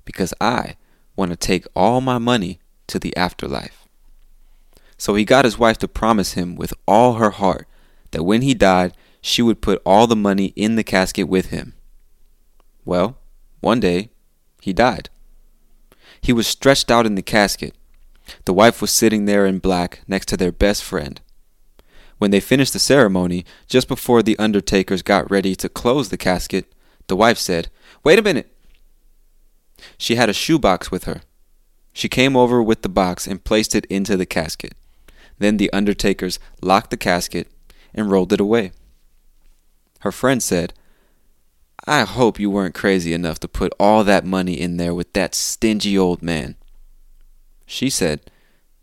because 0.05 0.33
I 0.41 0.77
want 1.17 1.31
to 1.31 1.37
take 1.37 1.67
all 1.77 2.01
my 2.01 2.19
money 2.19 2.61
to 2.87 2.99
the 2.99 3.17
afterlife. 3.17 3.87
So 4.97 5.15
he 5.15 5.25
got 5.25 5.45
his 5.45 5.59
wife 5.59 5.79
to 5.79 5.89
promise 5.89 6.33
him 6.33 6.57
with 6.57 6.75
all 6.87 7.15
her 7.15 7.31
heart 7.31 7.67
that 8.11 8.25
when 8.25 8.43
he 8.43 8.55
died, 8.55 8.93
she 9.21 9.43
would 9.43 9.63
put 9.63 9.83
all 9.85 10.07
the 10.07 10.17
money 10.17 10.53
in 10.57 10.77
the 10.77 10.85
casket 10.85 11.29
with 11.29 11.47
him. 11.47 11.75
Well, 12.85 13.19
one 13.61 13.81
day, 13.81 14.11
he 14.61 14.73
died. 14.73 15.11
He 16.23 16.33
was 16.33 16.47
stretched 16.47 16.91
out 16.91 17.07
in 17.07 17.15
the 17.15 17.23
casket. 17.23 17.75
The 18.45 18.53
wife 18.53 18.81
was 18.81 18.91
sitting 18.91 19.25
there 19.25 19.47
in 19.47 19.59
black 19.59 20.03
next 20.07 20.27
to 20.27 20.37
their 20.37 20.53
best 20.53 20.85
friend. 20.85 21.21
When 22.19 22.31
they 22.31 22.41
finished 22.41 22.75
the 22.75 22.79
ceremony, 22.79 23.45
just 23.67 23.89
before 23.89 24.23
the 24.23 24.39
undertakers 24.39 25.03
got 25.03 25.31
ready 25.31 25.57
to 25.57 25.69
close 25.69 26.11
the 26.11 26.19
casket, 26.19 26.73
the 27.07 27.17
wife 27.17 27.39
said, 27.39 27.69
Wait 28.05 28.19
a 28.19 28.23
minute! 28.23 28.55
She 29.97 30.17
had 30.17 30.29
a 30.29 30.35
shoebox 30.35 30.91
with 30.91 31.05
her. 31.05 31.23
She 31.93 32.09
came 32.09 32.37
over 32.37 32.63
with 32.63 32.83
the 32.83 32.89
box 32.89 33.27
and 33.27 33.43
placed 33.43 33.75
it 33.75 33.87
into 33.87 34.17
the 34.17 34.27
casket. 34.27 34.75
Then 35.39 35.57
the 35.57 35.73
undertakers 35.73 36.39
locked 36.61 36.91
the 36.91 36.97
casket 36.97 37.49
and 37.95 38.11
rolled 38.11 38.33
it 38.33 38.41
away. 38.41 38.73
Her 40.01 40.13
friend 40.13 40.43
said, 40.43 40.75
I 41.87 42.03
hope 42.03 42.39
you 42.39 42.51
weren't 42.51 42.75
crazy 42.75 43.13
enough 43.13 43.41
to 43.41 43.49
put 43.49 43.73
all 43.81 44.05
that 44.05 44.25
money 44.25 44.61
in 44.61 44.77
there 44.77 44.95
with 44.95 45.13
that 45.15 45.35
stingy 45.35 45.97
old 45.97 46.23
man. 46.23 46.57
She 47.67 47.89
said, 47.89 48.31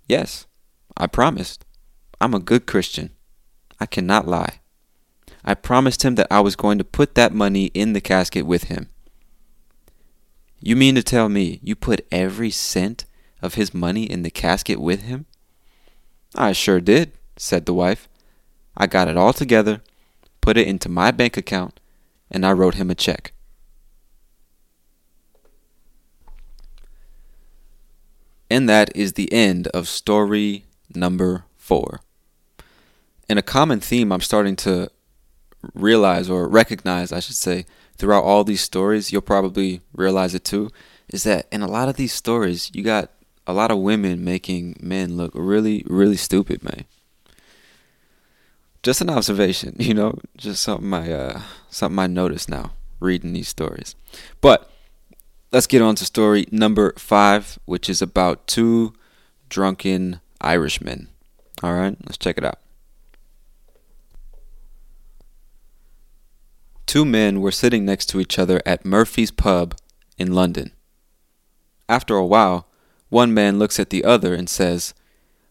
Yes, 0.08 0.48
I 0.96 1.08
promised. 1.08 1.66
I'm 2.20 2.34
a 2.34 2.40
good 2.40 2.66
Christian. 2.66 3.12
I 3.80 3.86
cannot 3.86 4.28
lie. 4.28 4.62
I 5.46 5.54
promised 5.54 6.04
him 6.04 6.16
that 6.16 6.28
I 6.32 6.40
was 6.40 6.56
going 6.56 6.78
to 6.78 6.84
put 6.84 7.16
that 7.16 7.34
money 7.34 7.66
in 7.68 7.94
the 7.94 8.02
casket 8.02 8.46
with 8.46 8.66
him. 8.66 8.90
You 10.60 10.76
mean 10.76 10.96
to 10.96 11.04
tell 11.04 11.30
me 11.30 11.60
you 11.62 11.76
put 11.76 12.08
every 12.12 12.50
cent 12.50 13.06
of 13.42 13.54
his 13.54 13.74
money 13.74 14.04
in 14.04 14.24
the 14.24 14.32
casket 14.32 14.82
with 14.82 15.04
him? 15.04 15.26
I 16.36 16.52
sure 16.52 16.82
did, 16.82 17.12
said 17.38 17.66
the 17.66 17.74
wife. 17.74 18.10
I 18.76 18.88
got 18.88 19.08
it 19.08 19.18
all 19.18 19.34
together, 19.34 19.82
put 20.42 20.58
it 20.58 20.68
into 20.68 20.90
my 20.90 21.12
bank 21.12 21.38
account, 21.38 21.80
and 22.30 22.46
I 22.46 22.52
wrote 22.52 22.76
him 22.76 22.90
a 22.90 22.96
check. 22.96 23.34
And 28.50 28.70
that 28.70 28.96
is 28.96 29.14
the 29.14 29.32
end 29.32 29.68
of 29.68 29.88
story 29.88 30.66
number 30.96 31.46
four. 31.58 32.00
And 33.30 33.38
a 33.38 33.42
common 33.42 33.82
theme 33.82 34.12
I'm 34.12 34.22
starting 34.22 34.56
to 34.58 34.90
realize 35.74 36.30
or 36.30 36.48
recognize, 36.48 37.12
I 37.12 37.20
should 37.20 37.36
say, 37.36 37.66
throughout 37.98 38.24
all 38.24 38.44
these 38.44 38.62
stories, 38.62 39.12
you'll 39.12 39.22
probably 39.22 39.82
realize 39.94 40.34
it 40.34 40.46
too, 40.46 40.70
is 41.10 41.24
that 41.24 41.48
in 41.52 41.62
a 41.62 41.68
lot 41.68 41.90
of 41.90 41.98
these 41.98 42.14
stories, 42.14 42.72
you 42.74 42.84
got 42.84 43.12
a 43.46 43.54
lot 43.54 43.72
of 43.72 43.80
women 43.80 44.24
making 44.24 44.78
men 44.80 45.18
look 45.18 45.32
really, 45.34 45.84
really 45.88 46.18
stupid, 46.18 46.64
man. 46.64 46.86
Just 48.88 49.02
an 49.02 49.10
observation, 49.10 49.76
you 49.80 49.94
know, 49.94 50.18
just 50.38 50.64
something 50.64 50.94
I 50.94 51.12
uh, 51.12 51.42
something 51.70 52.00
I 52.00 52.08
noticed 52.08 52.48
now 52.48 52.72
reading 53.02 53.34
these 53.34 53.50
stories. 53.50 53.98
But 54.40 54.72
let's 55.52 55.68
get 55.68 55.82
on 55.82 55.96
to 55.96 56.06
story 56.06 56.46
number 56.54 56.94
five, 56.98 57.60
which 57.66 57.90
is 57.90 58.02
about 58.02 58.48
two 58.48 58.94
drunken 59.50 60.22
Irishmen. 60.40 61.10
All 61.62 61.74
right, 61.74 61.98
let's 62.06 62.18
check 62.18 62.38
it 62.38 62.46
out. 62.46 62.60
Two 66.86 67.04
men 67.04 67.42
were 67.42 67.52
sitting 67.52 67.84
next 67.84 68.06
to 68.06 68.22
each 68.22 68.40
other 68.40 68.62
at 68.66 68.86
Murphy's 68.86 69.32
Pub 69.32 69.76
in 70.18 70.34
London. 70.34 70.72
After 71.90 72.16
a 72.16 72.26
while, 72.26 72.70
one 73.10 73.34
man 73.34 73.60
looks 73.60 73.82
at 73.82 73.90
the 73.90 74.06
other 74.06 74.34
and 74.34 74.48
says, 74.50 74.94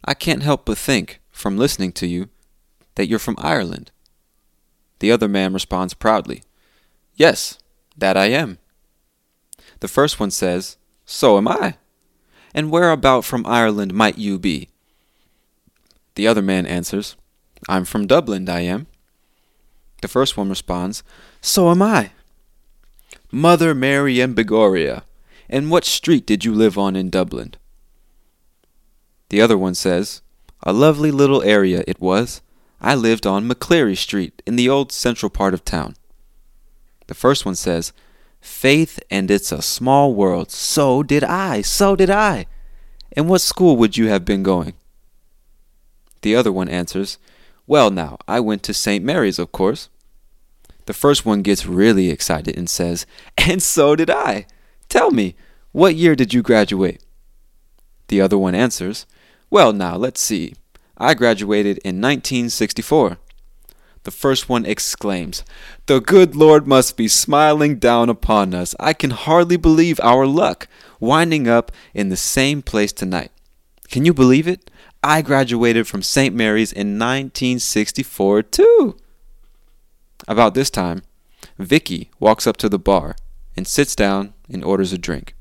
I 0.06 0.14
can't 0.14 0.42
help 0.42 0.64
but 0.64 0.78
think, 0.78 1.20
from 1.30 1.58
listening 1.58 1.92
to 1.92 2.06
you, 2.06 2.30
that 2.96 3.06
you're 3.06 3.18
from 3.18 3.36
Ireland. 3.38 3.90
The 4.98 5.12
other 5.12 5.28
man 5.28 5.54
responds 5.54 5.94
proudly, 5.94 6.42
Yes, 7.14 7.58
that 7.96 8.16
I 8.16 8.26
am. 8.26 8.58
The 9.80 9.88
first 9.88 10.18
one 10.20 10.30
says, 10.30 10.76
So 11.04 11.38
am 11.38 11.48
I. 11.48 11.76
And 12.54 12.70
whereabout 12.70 13.24
from 13.24 13.46
Ireland 13.46 13.94
might 13.94 14.18
you 14.18 14.38
be? 14.38 14.68
The 16.14 16.26
other 16.26 16.42
man 16.42 16.66
answers, 16.66 17.16
I'm 17.68 17.84
from 17.84 18.06
Dublin, 18.06 18.48
I 18.48 18.60
am. 18.60 18.86
The 20.02 20.08
first 20.08 20.36
one 20.36 20.48
responds, 20.48 21.02
So 21.40 21.70
am 21.70 21.82
I. 21.82 22.10
Mother 23.30 23.74
Mary 23.74 24.20
and 24.20 24.34
Begoria, 24.36 25.02
and 25.48 25.70
what 25.70 25.84
street 25.84 26.26
did 26.26 26.44
you 26.44 26.54
live 26.54 26.78
on 26.78 26.96
in 26.96 27.10
Dublin? 27.10 27.54
The 29.28 29.40
other 29.40 29.58
one 29.58 29.74
says, 29.74 30.22
A 30.62 30.72
lovely 30.72 31.10
little 31.10 31.42
area 31.42 31.82
it 31.86 32.00
was. 32.00 32.40
I 32.80 32.94
lived 32.94 33.26
on 33.26 33.48
McCleary 33.48 33.96
Street 33.96 34.42
in 34.46 34.56
the 34.56 34.68
old 34.68 34.92
central 34.92 35.30
part 35.30 35.54
of 35.54 35.64
town. 35.64 35.96
The 37.06 37.14
first 37.14 37.44
one 37.44 37.54
says, 37.54 37.92
Faith 38.40 39.00
and 39.10 39.30
it's 39.30 39.50
a 39.50 39.62
small 39.62 40.14
world. 40.14 40.50
So 40.50 41.02
did 41.02 41.24
I. 41.24 41.62
So 41.62 41.96
did 41.96 42.10
I. 42.10 42.46
And 43.12 43.28
what 43.28 43.40
school 43.40 43.76
would 43.76 43.96
you 43.96 44.08
have 44.08 44.24
been 44.24 44.42
going? 44.42 44.74
The 46.22 46.36
other 46.36 46.52
one 46.52 46.68
answers, 46.68 47.18
Well, 47.66 47.90
now, 47.90 48.18
I 48.28 48.40
went 48.40 48.62
to 48.64 48.74
St. 48.74 49.04
Mary's, 49.04 49.38
of 49.38 49.52
course. 49.52 49.88
The 50.86 50.92
first 50.92 51.26
one 51.26 51.42
gets 51.42 51.66
really 51.66 52.10
excited 52.10 52.56
and 52.56 52.68
says, 52.68 53.06
And 53.36 53.62
so 53.62 53.96
did 53.96 54.10
I. 54.10 54.46
Tell 54.88 55.10
me, 55.10 55.34
what 55.72 55.96
year 55.96 56.14
did 56.14 56.32
you 56.32 56.42
graduate? 56.42 57.02
The 58.08 58.20
other 58.20 58.38
one 58.38 58.54
answers, 58.54 59.06
Well, 59.50 59.72
now, 59.72 59.96
let's 59.96 60.20
see. 60.20 60.54
I 60.98 61.14
graduated 61.14 61.78
in 61.78 62.00
1964. 62.00 63.18
The 64.04 64.10
first 64.10 64.48
one 64.48 64.64
exclaims, 64.64 65.44
The 65.86 66.00
good 66.00 66.36
Lord 66.36 66.66
must 66.66 66.96
be 66.96 67.08
smiling 67.08 67.78
down 67.78 68.08
upon 68.08 68.54
us. 68.54 68.74
I 68.78 68.92
can 68.92 69.10
hardly 69.10 69.56
believe 69.56 69.98
our 70.00 70.26
luck, 70.26 70.68
winding 71.00 71.48
up 71.48 71.72
in 71.92 72.08
the 72.08 72.16
same 72.16 72.62
place 72.62 72.92
tonight. 72.92 73.32
Can 73.88 74.04
you 74.04 74.14
believe 74.14 74.46
it? 74.46 74.70
I 75.02 75.22
graduated 75.22 75.86
from 75.86 76.02
St. 76.02 76.34
Mary's 76.34 76.72
in 76.72 76.98
1964, 76.98 78.42
too. 78.44 78.96
About 80.28 80.54
this 80.54 80.70
time, 80.70 81.02
Vicky 81.58 82.10
walks 82.18 82.46
up 82.46 82.56
to 82.58 82.68
the 82.68 82.78
bar 82.78 83.16
and 83.56 83.66
sits 83.66 83.94
down 83.94 84.34
and 84.48 84.64
orders 84.64 84.92
a 84.92 84.98
drink. 84.98 85.34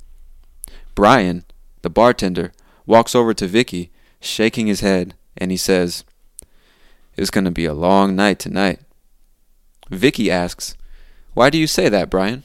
Brian, 0.95 1.45
the 1.81 1.89
bartender, 1.89 2.51
walks 2.85 3.15
over 3.15 3.33
to 3.33 3.47
Vicky, 3.47 3.91
shaking 4.19 4.67
his 4.67 4.81
head, 4.81 5.13
and 5.37 5.51
he 5.51 5.57
says, 5.57 6.03
It's 7.15 7.29
going 7.29 7.45
to 7.45 7.51
be 7.51 7.65
a 7.65 7.73
long 7.73 8.15
night 8.15 8.39
tonight. 8.39 8.79
Vicky 9.89 10.31
asks, 10.31 10.75
Why 11.33 11.49
do 11.49 11.57
you 11.57 11.67
say 11.67 11.89
that, 11.89 12.09
Brian? 12.09 12.43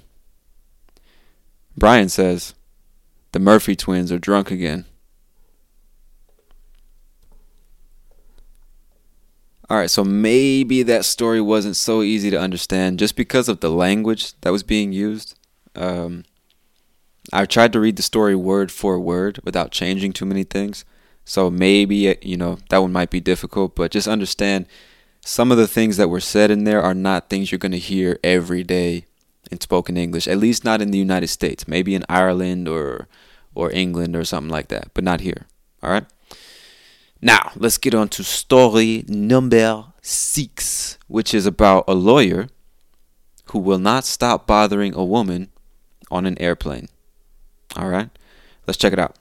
Brian 1.76 2.08
says, 2.08 2.54
The 3.32 3.38
Murphy 3.38 3.76
twins 3.76 4.12
are 4.12 4.18
drunk 4.18 4.50
again. 4.50 4.84
All 9.70 9.76
right, 9.76 9.90
so 9.90 10.02
maybe 10.02 10.82
that 10.82 11.04
story 11.04 11.40
wasn't 11.40 11.76
so 11.76 12.02
easy 12.02 12.28
to 12.30 12.40
understand 12.40 12.98
just 12.98 13.14
because 13.14 13.48
of 13.48 13.60
the 13.60 13.70
language 13.70 14.32
that 14.40 14.50
was 14.50 14.64
being 14.64 14.92
used. 14.92 15.38
Um, 15.76 16.24
I 17.32 17.46
tried 17.46 17.72
to 17.74 17.80
read 17.80 17.94
the 17.94 18.02
story 18.02 18.34
word 18.34 18.72
for 18.72 18.98
word 18.98 19.38
without 19.44 19.70
changing 19.70 20.12
too 20.12 20.26
many 20.26 20.42
things. 20.42 20.84
So 21.30 21.48
maybe, 21.48 22.08
uh, 22.08 22.16
you 22.22 22.36
know, 22.36 22.58
that 22.70 22.78
one 22.78 22.90
might 22.90 23.08
be 23.08 23.20
difficult, 23.20 23.76
but 23.76 23.92
just 23.92 24.08
understand 24.08 24.66
some 25.24 25.52
of 25.52 25.58
the 25.58 25.68
things 25.68 25.96
that 25.96 26.08
were 26.08 26.18
said 26.18 26.50
in 26.50 26.64
there 26.64 26.82
are 26.82 26.92
not 26.92 27.30
things 27.30 27.52
you're 27.52 27.60
going 27.60 27.70
to 27.70 27.78
hear 27.78 28.18
every 28.24 28.64
day 28.64 29.04
in 29.48 29.60
spoken 29.60 29.96
English, 29.96 30.26
at 30.26 30.38
least 30.38 30.64
not 30.64 30.82
in 30.82 30.90
the 30.90 30.98
United 30.98 31.28
States. 31.28 31.68
Maybe 31.68 31.94
in 31.94 32.04
Ireland 32.08 32.66
or 32.66 33.06
or 33.54 33.70
England 33.70 34.16
or 34.16 34.24
something 34.24 34.50
like 34.50 34.70
that, 34.70 34.90
but 34.92 35.04
not 35.04 35.20
here. 35.20 35.46
All 35.84 35.90
right? 35.92 36.04
Now, 37.22 37.52
let's 37.54 37.78
get 37.78 37.94
on 37.94 38.08
to 38.08 38.24
story 38.24 39.04
number 39.06 39.84
six, 40.02 40.98
which 41.06 41.32
is 41.32 41.46
about 41.46 41.84
a 41.86 41.94
lawyer 41.94 42.48
who 43.52 43.60
will 43.60 43.78
not 43.78 44.04
stop 44.04 44.48
bothering 44.48 44.94
a 44.94 45.04
woman 45.04 45.50
on 46.10 46.26
an 46.26 46.36
airplane. 46.42 46.88
All 47.76 47.88
right, 47.88 48.10
let's 48.66 48.76
check 48.76 48.92
it 48.92 48.98
out. 48.98 49.14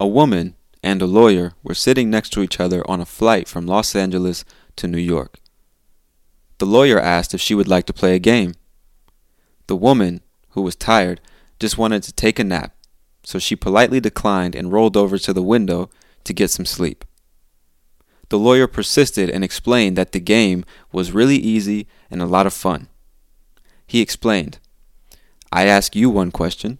A 0.00 0.06
woman 0.06 0.54
and 0.80 1.02
a 1.02 1.06
lawyer 1.06 1.54
were 1.64 1.74
sitting 1.74 2.08
next 2.08 2.30
to 2.30 2.42
each 2.42 2.60
other 2.60 2.88
on 2.88 3.00
a 3.00 3.06
flight 3.06 3.48
from 3.48 3.66
Los 3.66 3.96
Angeles 3.96 4.44
to 4.76 4.86
New 4.86 4.98
York. 4.98 5.40
The 6.58 6.66
lawyer 6.66 7.00
asked 7.00 7.34
if 7.34 7.40
she 7.40 7.54
would 7.54 7.66
like 7.66 7.86
to 7.86 7.92
play 7.92 8.14
a 8.14 8.20
game. 8.20 8.54
The 9.66 9.76
woman, 9.76 10.20
who 10.50 10.62
was 10.62 10.76
tired, 10.76 11.20
just 11.58 11.78
wanted 11.78 12.04
to 12.04 12.12
take 12.12 12.38
a 12.38 12.44
nap, 12.44 12.76
so 13.24 13.40
she 13.40 13.56
politely 13.56 13.98
declined 13.98 14.54
and 14.54 14.72
rolled 14.72 14.96
over 14.96 15.18
to 15.18 15.32
the 15.32 15.42
window 15.42 15.90
to 16.24 16.32
get 16.32 16.50
some 16.50 16.66
sleep. 16.66 17.04
The 18.28 18.38
lawyer 18.38 18.68
persisted 18.68 19.28
and 19.28 19.42
explained 19.42 19.96
that 19.96 20.12
the 20.12 20.20
game 20.20 20.64
was 20.92 21.12
really 21.12 21.36
easy 21.36 21.88
and 22.10 22.22
a 22.22 22.26
lot 22.26 22.46
of 22.46 22.52
fun. 22.52 22.88
He 23.86 24.00
explained, 24.00 24.58
I 25.50 25.64
ask 25.64 25.96
you 25.96 26.08
one 26.08 26.30
question, 26.30 26.78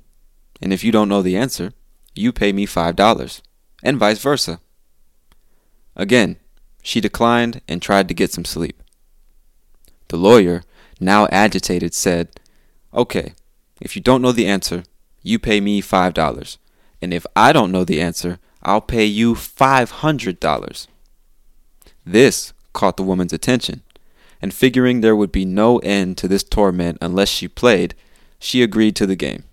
and 0.63 0.73
if 0.73 0.85
you 0.85 0.93
don't 0.93 1.09
know 1.09 1.23
the 1.23 1.37
answer, 1.37 1.73
you 2.19 2.33
pay 2.33 2.53
me 2.53 2.67
$5, 2.67 3.41
and 3.83 3.99
vice 3.99 4.19
versa. 4.19 4.61
Again, 5.97 6.37
she 6.83 7.01
declined 7.01 7.61
and 7.69 7.83
tried 7.83 8.09
to 8.09 8.15
get 8.15 8.33
some 8.33 8.45
sleep. 8.45 8.83
The 10.09 10.17
lawyer, 10.17 10.65
now 11.01 11.27
agitated, 11.31 11.95
said, 11.95 12.41
Okay, 12.95 13.35
if 13.81 13.95
you 13.95 14.03
don't 14.03 14.23
know 14.23 14.33
the 14.33 14.47
answer, 14.47 14.85
you 15.23 15.39
pay 15.39 15.61
me 15.61 15.83
$5. 15.83 16.59
And 17.03 17.13
if 17.13 17.27
I 17.37 17.53
don't 17.53 17.73
know 17.73 17.85
the 17.85 18.01
answer, 18.01 18.39
I'll 18.63 18.81
pay 18.81 19.05
you 19.05 19.35
$500. 19.35 20.87
This 22.05 22.53
caught 22.73 22.97
the 22.97 23.03
woman's 23.03 23.33
attention, 23.33 23.83
and 24.41 24.55
figuring 24.55 25.01
there 25.01 25.17
would 25.17 25.33
be 25.33 25.45
no 25.45 25.79
end 25.79 26.17
to 26.19 26.29
this 26.29 26.43
torment 26.43 26.99
unless 27.01 27.29
she 27.29 27.49
played, 27.49 27.95
she 28.39 28.63
agreed 28.63 28.97
to 28.97 29.07
the 29.07 29.17
game. 29.17 29.45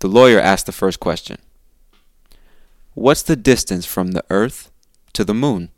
The 0.00 0.08
lawyer 0.08 0.38
asked 0.38 0.66
the 0.66 0.72
first 0.72 1.00
question 1.00 1.38
What's 2.94 3.22
the 3.22 3.36
distance 3.36 3.84
from 3.84 4.12
the 4.12 4.24
earth 4.30 4.70
to 5.12 5.24
the 5.24 5.34
moon? 5.34 5.70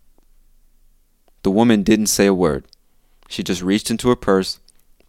The 1.43 1.51
woman 1.51 1.83
didn't 1.83 2.07
say 2.07 2.27
a 2.27 2.35
word. 2.35 2.67
She 3.29 3.43
just 3.43 3.63
reached 3.63 3.91
into 3.91 4.09
her 4.09 4.17
purse, 4.17 4.61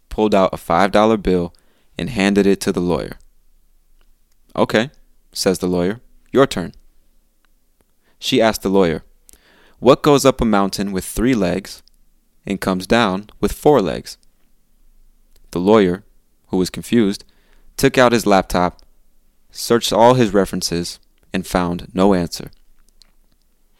pulled 0.10 0.34
out 0.34 0.54
a 0.54 0.58
$5 0.58 1.22
bill, 1.22 1.54
and 1.98 2.10
handed 2.10 2.46
it 2.46 2.62
to 2.62 2.72
the 2.72 2.80
lawyer. 2.80 3.18
Okay, 4.56 4.92
says 5.34 5.60
the 5.60 5.68
lawyer. 5.68 6.00
Your 6.32 6.48
turn. 6.48 6.74
She 8.18 8.42
asked 8.42 8.62
the 8.62 8.70
lawyer, 8.70 9.04
What 9.80 10.04
goes 10.04 10.26
up 10.26 10.40
a 10.40 10.46
mountain 10.46 10.92
with 10.92 11.04
three 11.04 11.34
legs 11.34 11.84
and 12.46 12.62
comes 12.62 12.88
down 12.88 13.30
with 13.42 13.52
four 13.52 13.82
legs? 13.82 14.18
The 15.52 15.60
lawyer, 15.60 16.04
who 16.48 16.58
was 16.58 16.70
confused, 16.70 17.26
took 17.76 17.98
out 17.98 18.14
his 18.14 18.26
laptop, 18.26 18.82
searched 19.52 19.94
all 19.94 20.16
his 20.16 20.34
references, 20.34 21.00
and 21.34 21.46
found 21.48 21.88
no 21.94 22.14
answer. 22.14 22.52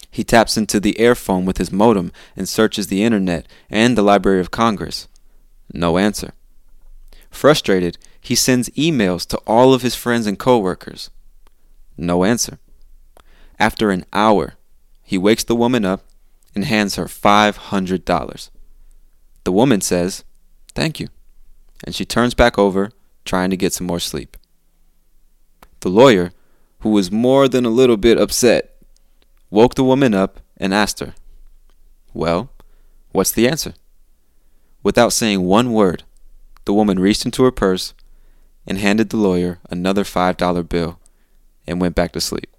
He 0.10 0.24
taps 0.24 0.58
into 0.58 0.80
the 0.80 0.96
airphone 1.00 1.46
with 1.46 1.58
his 1.58 1.72
modem 1.72 2.12
and 2.36 2.48
searches 2.48 2.88
the 2.88 3.04
internet 3.04 3.48
and 3.70 3.98
the 3.98 4.02
Library 4.02 4.42
of 4.42 4.52
Congress. 4.52 5.08
No 5.74 5.98
answer. 5.98 6.34
Frustrated, 7.30 7.98
he 8.20 8.36
sends 8.36 8.70
emails 8.72 9.26
to 9.28 9.38
all 9.48 9.74
of 9.74 9.82
his 9.82 9.96
friends 9.96 10.28
and 10.28 10.38
coworkers. 10.38 11.10
No 11.98 12.26
answer. 12.26 12.60
After 13.58 13.90
an 13.90 14.06
hour, 14.12 14.56
he 15.02 15.18
wakes 15.18 15.46
the 15.46 15.56
woman 15.56 15.86
up 15.86 16.04
and 16.54 16.66
hands 16.66 16.96
her 16.96 17.06
$500. 17.06 18.50
The 19.44 19.52
woman 19.52 19.82
says, 19.82 20.24
Thank 20.74 21.00
you, 21.00 21.08
and 21.84 21.96
she 21.96 22.06
turns 22.06 22.34
back 22.34 22.58
over, 22.58 22.92
trying 23.24 23.50
to 23.50 23.58
get 23.58 23.74
some 23.74 23.88
more 23.88 24.00
sleep. 24.00 24.38
The 25.82 25.90
lawyer, 25.90 26.32
who 26.80 26.90
was 26.90 27.12
more 27.12 27.48
than 27.48 27.66
a 27.66 27.70
little 27.70 27.98
bit 27.98 28.18
upset, 28.18 28.76
woke 29.50 29.76
the 29.76 29.84
woman 29.84 30.14
up 30.14 30.40
and 30.58 30.74
asked 30.74 31.00
her, 31.00 31.14
Well, 32.14 32.50
what's 33.12 33.32
the 33.32 33.48
answer? 33.48 33.74
Without 34.84 35.14
saying 35.14 35.44
one 35.44 35.74
word, 35.74 36.04
the 36.66 36.74
woman 36.74 37.00
reached 37.00 37.26
into 37.26 37.44
her 37.44 37.52
purse 37.52 37.94
and 38.66 38.78
handed 38.78 39.10
the 39.10 39.18
lawyer 39.18 39.60
another 39.70 40.04
$5 40.04 40.70
bill 40.70 41.00
and 41.68 41.82
went 41.82 41.96
back 41.96 42.12
to 42.14 42.22
sleep. 42.22 42.50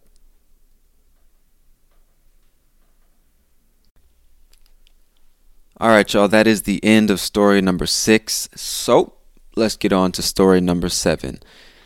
All 5.79 5.89
right, 5.89 6.13
y'all, 6.13 6.29
that 6.29 6.47
is 6.47 6.63
the 6.63 6.83
end 6.85 7.11
of 7.11 7.19
story 7.19 7.61
number 7.61 7.87
six. 7.87 8.49
So 8.55 9.15
let's 9.57 9.77
get 9.77 9.93
on 9.93 10.13
to 10.13 10.23
story 10.23 10.61
number 10.61 10.89
seven. 10.89 11.41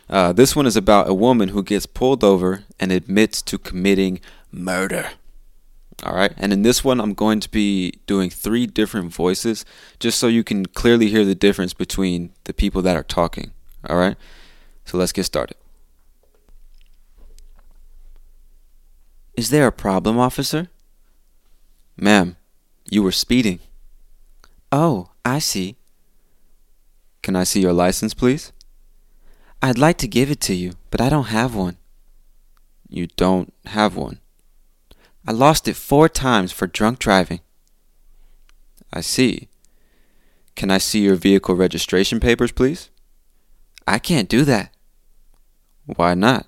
Uh, 0.09 0.31
this 0.31 0.55
one 0.55 0.65
is 0.65 0.77
about 0.77 1.09
a 1.09 1.13
woman 1.13 1.49
who 1.49 1.63
gets 1.63 1.85
pulled 1.85 2.23
over 2.23 2.63
and 2.79 2.91
admits 2.91 3.41
to 3.41 3.57
committing 3.57 4.19
murder. 4.51 5.11
All 6.03 6.15
right, 6.15 6.31
and 6.37 6.53
in 6.53 6.61
this 6.61 6.83
one, 6.83 7.01
I'm 7.01 7.13
going 7.13 7.39
to 7.39 7.49
be 7.49 7.93
doing 8.05 8.29
three 8.29 8.67
different 8.67 9.11
voices 9.11 9.65
just 9.99 10.19
so 10.19 10.27
you 10.27 10.43
can 10.43 10.67
clearly 10.67 11.09
hear 11.09 11.25
the 11.25 11.35
difference 11.35 11.73
between 11.73 12.31
the 12.43 12.53
people 12.53 12.83
that 12.83 12.95
are 12.95 13.03
talking. 13.03 13.51
All 13.89 13.97
right, 13.97 14.15
so 14.85 14.97
let's 14.97 15.11
get 15.11 15.23
started. 15.23 15.57
Is 19.35 19.49
there 19.49 19.67
a 19.67 19.71
problem, 19.71 20.19
officer? 20.19 20.69
Ma'am, 21.95 22.37
you 22.89 23.01
were 23.01 23.11
speeding. 23.11 23.59
Oh, 24.71 25.09
I 25.25 25.39
see. 25.39 25.77
Can 27.23 27.35
I 27.35 27.43
see 27.43 27.61
your 27.61 27.73
license, 27.73 28.13
please? 28.13 28.51
I'd 29.61 29.77
like 29.77 29.97
to 29.99 30.07
give 30.07 30.29
it 30.29 30.39
to 30.41 30.53
you, 30.53 30.73
but 30.91 31.01
I 31.01 31.09
don't 31.09 31.25
have 31.25 31.55
one. 31.55 31.77
You 32.89 33.07
don't 33.07 33.53
have 33.65 33.95
one? 33.95 34.19
I 35.27 35.31
lost 35.31 35.67
it 35.67 35.75
four 35.75 36.07
times 36.07 36.51
for 36.51 36.67
drunk 36.67 36.99
driving. 36.99 37.41
I 38.93 39.01
see. 39.01 39.49
Can 40.55 40.71
I 40.71 40.77
see 40.77 40.99
your 40.99 41.15
vehicle 41.15 41.55
registration 41.55 42.19
papers, 42.19 42.51
please? 42.51 42.89
I 43.85 43.99
can't 43.99 44.29
do 44.29 44.43
that. 44.45 44.73
Why 45.85 46.13
not? 46.13 46.47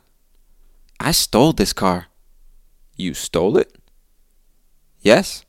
I 0.99 1.11
stole 1.11 1.53
this 1.53 1.73
car. 1.73 2.07
You 2.95 3.13
stole 3.13 3.57
it? 3.57 3.77
Yes, 5.01 5.45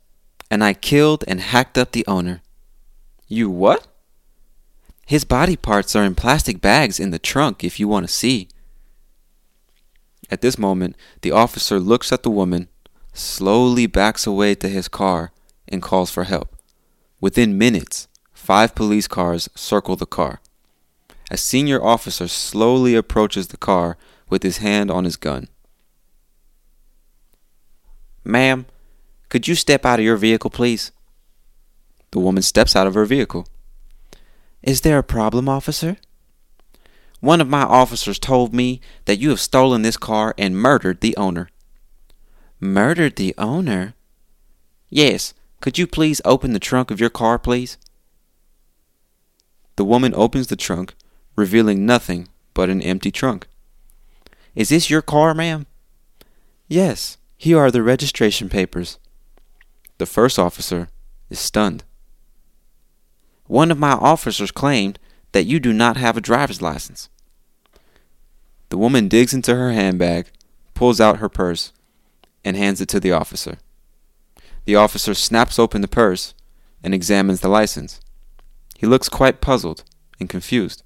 and 0.49 0.63
I 0.63 0.73
killed 0.73 1.23
and 1.27 1.41
hacked 1.41 1.77
up 1.77 1.91
the 1.91 2.05
owner. 2.07 2.41
You 3.27 3.49
what? 3.49 3.87
His 5.11 5.25
body 5.25 5.57
parts 5.57 5.93
are 5.93 6.05
in 6.05 6.15
plastic 6.15 6.61
bags 6.61 6.97
in 6.97 7.11
the 7.11 7.19
trunk 7.19 7.65
if 7.65 7.81
you 7.81 7.87
want 7.89 8.07
to 8.07 8.13
see. 8.13 8.47
At 10.29 10.39
this 10.39 10.57
moment, 10.57 10.95
the 11.21 11.31
officer 11.33 11.81
looks 11.81 12.13
at 12.13 12.23
the 12.23 12.29
woman, 12.29 12.69
slowly 13.11 13.87
backs 13.87 14.25
away 14.25 14.55
to 14.55 14.69
his 14.69 14.87
car 14.87 15.33
and 15.67 15.81
calls 15.81 16.11
for 16.11 16.23
help. 16.23 16.55
Within 17.19 17.57
minutes, 17.57 18.07
five 18.31 18.73
police 18.73 19.09
cars 19.09 19.49
circle 19.53 19.97
the 19.97 20.05
car. 20.05 20.39
A 21.29 21.35
senior 21.35 21.83
officer 21.83 22.29
slowly 22.29 22.95
approaches 22.95 23.49
the 23.49 23.57
car 23.57 23.97
with 24.29 24.43
his 24.43 24.59
hand 24.59 24.89
on 24.89 25.03
his 25.03 25.17
gun. 25.17 25.49
Ma'am, 28.23 28.65
could 29.27 29.45
you 29.45 29.55
step 29.55 29.85
out 29.85 29.99
of 29.99 30.05
your 30.05 30.15
vehicle, 30.15 30.49
please? 30.49 30.93
The 32.11 32.19
woman 32.19 32.43
steps 32.43 32.77
out 32.77 32.87
of 32.87 32.93
her 32.93 33.03
vehicle. 33.03 33.45
Is 34.63 34.81
there 34.81 34.99
a 34.99 35.03
problem, 35.03 35.49
officer? 35.49 35.97
One 37.19 37.41
of 37.41 37.47
my 37.47 37.61
officers 37.61 38.19
told 38.19 38.53
me 38.53 38.81
that 39.05 39.19
you 39.19 39.29
have 39.29 39.39
stolen 39.39 39.81
this 39.81 39.97
car 39.97 40.33
and 40.37 40.57
murdered 40.57 41.01
the 41.01 41.15
owner. 41.17 41.49
Murdered 42.59 43.15
the 43.15 43.33
owner? 43.37 43.93
Yes. 44.89 45.33
Could 45.61 45.77
you 45.77 45.85
please 45.85 46.21
open 46.25 46.53
the 46.53 46.59
trunk 46.59 46.89
of 46.89 46.99
your 46.99 47.11
car, 47.11 47.37
please? 47.37 47.77
The 49.75 49.85
woman 49.85 50.13
opens 50.15 50.47
the 50.47 50.55
trunk, 50.55 50.95
revealing 51.35 51.85
nothing 51.85 52.27
but 52.53 52.69
an 52.69 52.81
empty 52.81 53.11
trunk. 53.11 53.47
Is 54.55 54.69
this 54.69 54.89
your 54.89 55.01
car, 55.01 55.33
ma'am? 55.33 55.67
Yes. 56.67 57.17
Here 57.37 57.59
are 57.59 57.71
the 57.71 57.83
registration 57.83 58.49
papers. 58.49 58.99
The 59.97 60.05
first 60.05 60.37
officer 60.39 60.89
is 61.29 61.39
stunned. 61.39 61.83
One 63.51 63.69
of 63.69 63.77
my 63.77 63.91
officers 63.91 64.49
claimed 64.49 64.97
that 65.33 65.43
you 65.43 65.59
do 65.59 65.73
not 65.73 65.97
have 65.97 66.15
a 66.15 66.21
driver's 66.21 66.61
license. 66.61 67.09
The 68.69 68.77
woman 68.77 69.09
digs 69.09 69.33
into 69.33 69.53
her 69.53 69.73
handbag, 69.73 70.31
pulls 70.73 71.01
out 71.01 71.17
her 71.17 71.27
purse, 71.27 71.73
and 72.45 72.55
hands 72.55 72.79
it 72.79 72.87
to 72.87 72.99
the 73.01 73.11
officer. 73.11 73.57
The 74.63 74.77
officer 74.77 75.13
snaps 75.13 75.59
open 75.59 75.81
the 75.81 75.89
purse 75.89 76.33
and 76.81 76.93
examines 76.93 77.41
the 77.41 77.49
license. 77.49 77.99
He 78.77 78.87
looks 78.87 79.09
quite 79.09 79.41
puzzled 79.41 79.83
and 80.17 80.29
confused. 80.29 80.83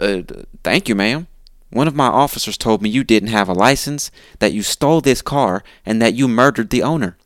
Uh, 0.00 0.22
thank 0.64 0.88
you, 0.88 0.94
ma'am. 0.94 1.26
One 1.68 1.88
of 1.88 1.94
my 1.94 2.06
officers 2.06 2.56
told 2.56 2.80
me 2.80 2.88
you 2.88 3.04
didn't 3.04 3.28
have 3.28 3.50
a 3.50 3.52
license, 3.52 4.10
that 4.38 4.54
you 4.54 4.62
stole 4.62 5.02
this 5.02 5.20
car, 5.20 5.62
and 5.84 6.00
that 6.00 6.14
you 6.14 6.26
murdered 6.26 6.70
the 6.70 6.82
owner. 6.82 7.18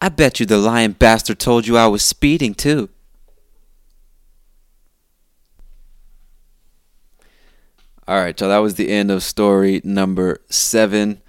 I 0.00 0.08
bet 0.08 0.40
you 0.40 0.46
the 0.46 0.58
lying 0.58 0.92
bastard 0.92 1.38
told 1.38 1.66
you 1.66 1.76
I 1.76 1.86
was 1.86 2.02
speeding, 2.02 2.54
too. 2.54 2.88
All 8.08 8.16
right, 8.16 8.36
so 8.36 8.48
that 8.48 8.58
was 8.58 8.74
the 8.74 8.88
end 8.88 9.10
of 9.10 9.22
story 9.22 9.80
number 9.84 10.40
seven. 10.48 11.20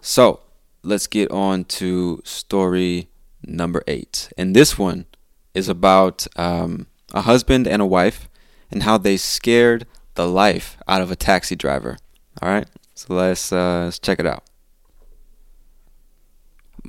So 0.00 0.40
let's 0.82 1.06
get 1.06 1.30
on 1.30 1.64
to 1.64 2.20
story 2.24 3.08
number 3.42 3.82
eight. 3.86 4.30
And 4.36 4.54
this 4.54 4.76
one 4.76 5.06
is 5.54 5.68
about 5.68 6.26
um, 6.36 6.86
a 7.14 7.22
husband 7.22 7.66
and 7.66 7.80
a 7.80 7.86
wife 7.86 8.28
and 8.70 8.82
how 8.82 8.98
they 8.98 9.16
scared 9.16 9.86
the 10.16 10.28
life 10.28 10.76
out 10.86 11.00
of 11.00 11.10
a 11.10 11.16
taxi 11.16 11.56
driver. 11.56 11.96
All 12.42 12.50
right, 12.50 12.68
so 12.94 13.14
let's, 13.14 13.52
uh, 13.52 13.84
let's 13.84 13.98
check 13.98 14.18
it 14.18 14.26
out. 14.26 14.47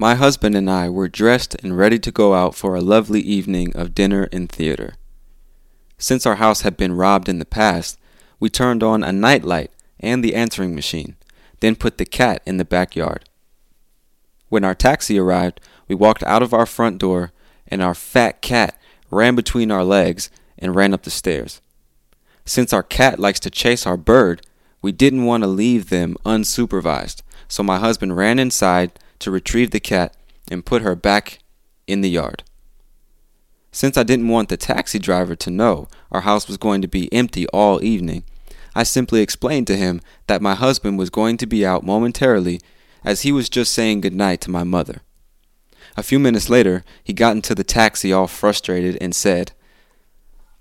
My 0.01 0.15
husband 0.15 0.55
and 0.55 0.69
I 0.69 0.87
were 0.87 1.09
dressed 1.09 1.55
and 1.55 1.77
ready 1.77 1.99
to 1.99 2.09
go 2.09 2.33
out 2.33 2.55
for 2.55 2.73
a 2.73 2.79
lovely 2.79 3.19
evening 3.19 3.75
of 3.75 3.93
dinner 3.93 4.29
and 4.31 4.49
theater. 4.49 4.93
Since 5.97 6.25
our 6.25 6.35
house 6.35 6.61
had 6.61 6.77
been 6.77 6.95
robbed 6.95 7.27
in 7.27 7.39
the 7.39 7.43
past, 7.43 7.99
we 8.39 8.49
turned 8.49 8.81
on 8.81 9.03
a 9.03 9.11
night 9.11 9.43
light 9.43 9.71
and 9.99 10.23
the 10.23 10.35
answering 10.35 10.73
machine, 10.73 11.17
then 11.59 11.75
put 11.75 11.97
the 11.97 12.05
cat 12.05 12.41
in 12.45 12.55
the 12.55 12.63
backyard. 12.63 13.27
When 14.47 14.63
our 14.63 14.73
taxi 14.73 15.19
arrived, 15.19 15.59
we 15.89 15.95
walked 15.95 16.23
out 16.23 16.41
of 16.41 16.53
our 16.53 16.65
front 16.65 16.97
door, 16.97 17.33
and 17.67 17.81
our 17.83 17.93
fat 17.93 18.41
cat 18.41 18.79
ran 19.11 19.35
between 19.35 19.69
our 19.69 19.83
legs 19.83 20.29
and 20.57 20.77
ran 20.77 20.93
up 20.93 21.03
the 21.03 21.09
stairs. 21.09 21.59
Since 22.45 22.71
our 22.71 22.83
cat 22.83 23.19
likes 23.19 23.41
to 23.41 23.49
chase 23.49 23.85
our 23.85 23.97
bird, 23.97 24.47
we 24.81 24.93
didn't 24.93 25.25
want 25.25 25.43
to 25.43 25.47
leave 25.47 25.89
them 25.89 26.15
unsupervised, 26.25 27.21
so 27.49 27.63
my 27.63 27.79
husband 27.79 28.15
ran 28.15 28.39
inside 28.39 28.93
to 29.19 29.31
retrieve 29.31 29.71
the 29.71 29.79
cat 29.79 30.15
and 30.49 30.65
put 30.65 30.81
her 30.81 30.95
back 30.95 31.39
in 31.87 32.01
the 32.01 32.09
yard. 32.09 32.43
Since 33.71 33.97
I 33.97 34.03
didn't 34.03 34.29
want 34.29 34.49
the 34.49 34.57
taxi 34.57 34.97
driver 34.97 35.35
to 35.35 35.51
know 35.51 35.87
our 36.11 36.21
house 36.21 36.47
was 36.47 36.57
going 36.57 36.81
to 36.81 36.87
be 36.87 37.11
empty 37.13 37.47
all 37.47 37.83
evening, 37.83 38.23
I 38.75 38.83
simply 38.83 39.21
explained 39.21 39.67
to 39.67 39.77
him 39.77 40.01
that 40.27 40.41
my 40.41 40.55
husband 40.55 40.97
was 40.97 41.09
going 41.09 41.37
to 41.37 41.45
be 41.45 41.65
out 41.65 41.85
momentarily 41.85 42.59
as 43.03 43.21
he 43.21 43.31
was 43.31 43.49
just 43.49 43.73
saying 43.73 44.01
good 44.01 44.13
night 44.13 44.41
to 44.41 44.51
my 44.51 44.63
mother. 44.63 45.01
A 45.97 46.03
few 46.03 46.19
minutes 46.19 46.49
later, 46.49 46.83
he 47.03 47.13
got 47.13 47.35
into 47.35 47.55
the 47.55 47.63
taxi 47.63 48.13
all 48.13 48.27
frustrated 48.27 48.97
and 49.01 49.15
said, 49.15 49.51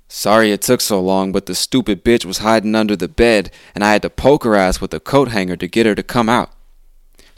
Sorry 0.09 0.53
it 0.53 0.63
took 0.63 0.81
so 0.81 1.01
long, 1.01 1.33
but 1.33 1.47
the 1.47 1.55
stupid 1.55 2.03
bitch 2.03 2.25
was 2.25 2.39
hiding 2.39 2.75
under 2.75 2.97
the 2.97 3.09
bed, 3.09 3.51
and 3.75 3.85
I 3.85 3.93
had 3.93 4.03
to 4.03 4.11
poke 4.11 4.45
her 4.45 4.57
ass 4.57 4.81
with 4.81 4.95
a 4.95 5.01
coat 5.01 5.29
hanger 5.29 5.57
to 5.57 5.69
get 5.69 5.85
her 5.85 5.95
to 5.95 6.03
come 6.03 6.31
out. 6.31 6.51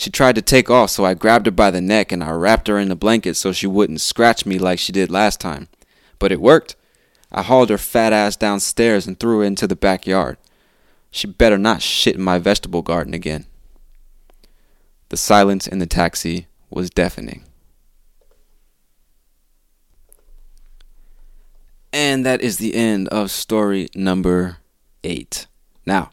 She 0.00 0.08
tried 0.08 0.36
to 0.36 0.40
take 0.40 0.70
off, 0.70 0.88
so 0.88 1.04
I 1.04 1.12
grabbed 1.12 1.44
her 1.44 1.52
by 1.52 1.70
the 1.70 1.82
neck 1.82 2.10
and 2.10 2.24
I 2.24 2.30
wrapped 2.30 2.68
her 2.68 2.78
in 2.78 2.88
the 2.88 2.96
blanket 2.96 3.34
so 3.34 3.52
she 3.52 3.66
wouldn't 3.66 4.00
scratch 4.00 4.46
me 4.46 4.58
like 4.58 4.78
she 4.78 4.92
did 4.92 5.10
last 5.10 5.40
time. 5.40 5.68
But 6.18 6.32
it 6.32 6.40
worked. 6.40 6.74
I 7.30 7.42
hauled 7.42 7.68
her 7.68 7.76
fat 7.76 8.10
ass 8.10 8.34
downstairs 8.34 9.06
and 9.06 9.20
threw 9.20 9.40
her 9.40 9.44
into 9.44 9.66
the 9.66 9.76
backyard. 9.76 10.38
She 11.10 11.26
better 11.26 11.58
not 11.58 11.82
shit 11.82 12.14
in 12.14 12.22
my 12.22 12.38
vegetable 12.38 12.80
garden 12.80 13.12
again. 13.12 13.44
The 15.10 15.18
silence 15.18 15.66
in 15.66 15.80
the 15.80 15.86
taxi 15.86 16.46
was 16.70 16.88
deafening. 16.88 17.44
And 21.92 22.24
that 22.24 22.40
is 22.40 22.56
the 22.56 22.74
end 22.74 23.08
of 23.08 23.30
story 23.30 23.90
number 23.94 24.56
eight. 25.04 25.46
Now, 25.84 26.10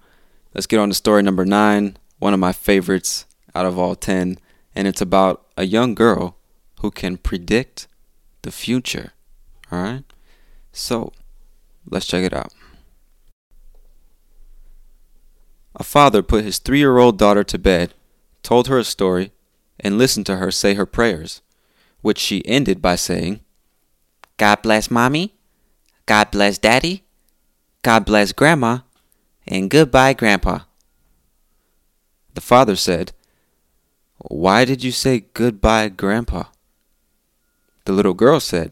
let's 0.54 0.68
get 0.68 0.80
on 0.82 0.90
to 0.90 0.94
story 0.94 1.24
number 1.24 1.46
nine, 1.46 1.96
one 2.20 2.34
of 2.34 2.40
my 2.42 2.52
favorites 2.52 3.27
out 3.58 3.66
of 3.66 3.80
all 3.80 3.96
10, 3.96 4.38
and 4.76 4.88
it's 4.88 5.02
about 5.02 5.48
a 5.58 5.66
young 5.66 5.96
girl 5.96 6.38
who 6.82 6.92
can 6.92 7.18
predict 7.18 7.88
the 8.44 8.52
future. 8.52 9.14
All 9.72 9.82
right? 9.82 10.04
So, 10.72 11.12
let's 11.90 12.06
check 12.06 12.24
it 12.24 12.34
out. 12.34 12.54
A 15.76 15.84
father 15.84 16.22
put 16.22 16.44
his 16.44 16.60
three 16.60 16.78
year 16.78 17.00
old 17.00 17.18
daughter 17.18 17.44
to 17.46 17.58
bed, 17.58 17.96
told 18.44 18.68
her 18.68 18.78
a 18.78 18.84
story, 18.84 19.32
and 19.80 19.98
listened 19.98 20.28
to 20.28 20.38
her 20.38 20.52
say 20.52 20.76
her 20.76 20.86
prayers, 20.86 21.42
which 22.02 22.20
she 22.20 22.46
ended 22.46 22.80
by 22.80 22.96
saying, 22.96 23.40
God 24.38 24.62
bless 24.62 24.92
mommy, 24.92 25.34
God 26.06 26.30
bless 26.30 26.60
daddy, 26.60 27.04
God 27.82 28.06
bless 28.06 28.34
grandma, 28.34 28.80
and 29.48 29.70
goodbye 29.70 30.14
grandpa. 30.14 30.60
The 32.36 32.42
father 32.42 32.76
said, 32.76 33.14
why 34.18 34.66
did 34.66 34.84
you 34.84 34.92
say 34.92 35.26
goodbye, 35.34 35.90
Grandpa? 35.90 36.46
The 37.86 37.94
little 37.94 38.14
girl 38.14 38.40
said, 38.40 38.72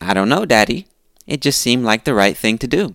I 0.00 0.14
don't 0.14 0.28
know, 0.28 0.44
Daddy. 0.44 0.86
It 1.26 1.40
just 1.40 1.60
seemed 1.60 1.84
like 1.84 2.04
the 2.04 2.14
right 2.14 2.36
thing 2.36 2.58
to 2.58 2.66
do. 2.66 2.94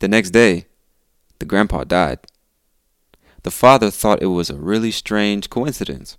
The 0.00 0.08
next 0.08 0.30
day, 0.30 0.66
the 1.38 1.46
grandpa 1.46 1.84
died. 1.84 2.18
The 3.42 3.50
father 3.50 3.90
thought 3.90 4.22
it 4.22 4.26
was 4.26 4.50
a 4.50 4.56
really 4.56 4.90
strange 4.90 5.50
coincidence. 5.50 6.18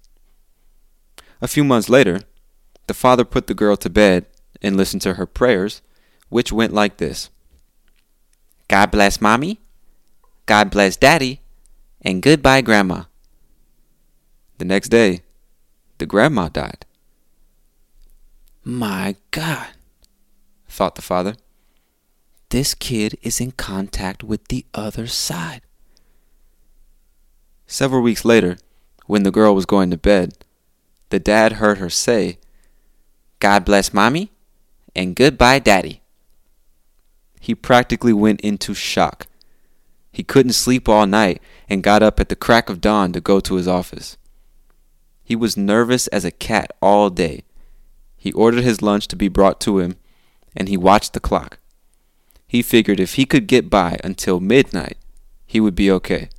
A 1.41 1.47
few 1.47 1.63
months 1.63 1.89
later, 1.89 2.21
the 2.87 2.93
father 2.93 3.25
put 3.25 3.47
the 3.47 3.53
girl 3.53 3.75
to 3.77 3.89
bed 3.89 4.25
and 4.61 4.77
listened 4.77 5.01
to 5.03 5.15
her 5.15 5.25
prayers, 5.25 5.81
which 6.29 6.51
went 6.51 6.73
like 6.73 6.97
this 6.97 7.29
God 8.67 8.91
bless 8.91 9.21
Mommy, 9.21 9.59
God 10.45 10.71
bless 10.71 10.97
Daddy, 10.97 11.41
and 12.01 12.21
goodbye, 12.21 12.61
Grandma. 12.61 13.03
The 14.57 14.65
next 14.65 14.89
day, 14.89 15.21
the 15.97 16.05
grandma 16.05 16.49
died. 16.49 16.85
My 18.63 19.15
God, 19.31 19.67
thought 20.67 20.95
the 20.95 21.01
father. 21.01 21.35
This 22.49 22.73
kid 22.73 23.17
is 23.21 23.41
in 23.41 23.51
contact 23.51 24.23
with 24.23 24.47
the 24.47 24.65
other 24.73 25.07
side. 25.07 25.61
Several 27.67 28.01
weeks 28.01 28.23
later, 28.23 28.57
when 29.07 29.23
the 29.23 29.31
girl 29.31 29.53
was 29.53 29.65
going 29.65 29.91
to 29.91 29.97
bed, 29.97 30.33
the 31.09 31.19
dad 31.19 31.53
heard 31.53 31.77
her 31.79 31.89
say, 31.89 32.37
God 33.39 33.65
bless 33.65 33.93
mommy 33.93 34.31
and 34.95 35.15
goodbye 35.15 35.59
daddy. 35.59 36.01
He 37.39 37.53
practically 37.53 38.13
went 38.13 38.41
into 38.41 38.73
shock. 38.73 39.27
He 40.11 40.23
couldn't 40.23 40.53
sleep 40.53 40.87
all 40.87 41.05
night 41.05 41.41
and 41.69 41.83
got 41.83 42.01
up 42.01 42.19
at 42.19 42.29
the 42.29 42.35
crack 42.35 42.69
of 42.69 42.81
dawn 42.81 43.11
to 43.13 43.19
go 43.19 43.39
to 43.41 43.55
his 43.55 43.67
office. 43.67 44.17
He 45.25 45.35
was 45.35 45.57
nervous 45.57 46.05
as 46.07 46.23
a 46.23 46.29
cat 46.31 46.71
all 46.83 47.09
day. 47.09 47.43
He 48.15 48.31
ordered 48.33 48.63
his 48.63 48.83
lunch 48.83 49.07
to 49.07 49.15
be 49.15 49.27
brought 49.27 49.59
to 49.61 49.79
him, 49.79 49.97
and 50.55 50.69
he 50.69 50.77
watched 50.77 51.13
the 51.13 51.19
clock. 51.19 51.57
He 52.47 52.61
figured 52.61 52.99
if 52.99 53.15
he 53.15 53.25
could 53.25 53.47
get 53.47 53.69
by 53.69 53.99
until 54.03 54.39
midnight, 54.39 54.97
he 55.47 55.59
would 55.59 55.73
be 55.73 55.89
okay. 55.89 56.29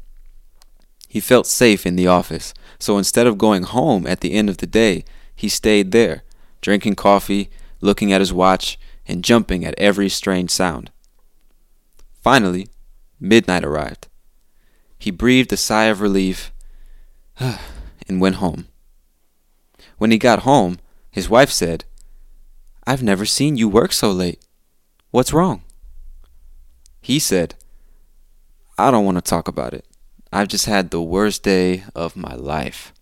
He 1.08 1.18
felt 1.18 1.48
safe 1.48 1.84
in 1.84 1.96
the 1.96 2.06
office, 2.06 2.54
so 2.78 2.96
instead 2.96 3.26
of 3.26 3.38
going 3.38 3.64
home 3.64 4.06
at 4.06 4.20
the 4.20 4.34
end 4.34 4.48
of 4.48 4.58
the 4.58 4.66
day, 4.66 5.04
he 5.34 5.48
stayed 5.48 5.90
there, 5.90 6.22
drinking 6.60 6.94
coffee, 6.94 7.50
looking 7.80 8.12
at 8.12 8.20
his 8.20 8.32
watch, 8.32 8.78
and 9.08 9.24
jumping 9.24 9.64
at 9.64 9.74
every 9.78 10.08
strange 10.08 10.50
sound. 10.50 10.90
Finally, 12.22 12.68
midnight 13.18 13.64
arrived. 13.64 14.06
He 14.98 15.10
breathed 15.10 15.52
a 15.52 15.56
sigh 15.56 15.84
of 15.86 16.00
relief 16.00 16.52
and 17.40 18.20
went 18.20 18.36
home. 18.36 18.66
When 19.98 20.10
he 20.10 20.18
got 20.18 20.40
home, 20.40 20.78
his 21.10 21.28
wife 21.28 21.50
said, 21.50 21.84
I've 22.86 23.02
never 23.02 23.24
seen 23.24 23.56
you 23.56 23.68
work 23.68 23.92
so 23.92 24.10
late. 24.10 24.44
What's 25.10 25.32
wrong? 25.32 25.62
He 27.00 27.18
said, 27.18 27.54
I 28.78 28.90
don't 28.90 29.04
want 29.04 29.16
to 29.16 29.22
talk 29.22 29.48
about 29.48 29.72
it. 29.72 29.86
I've 30.32 30.48
just 30.48 30.66
had 30.66 30.90
the 30.90 31.00
worst 31.00 31.42
day 31.42 31.84
of 31.94 32.16
my 32.16 32.34
life. 32.34 32.92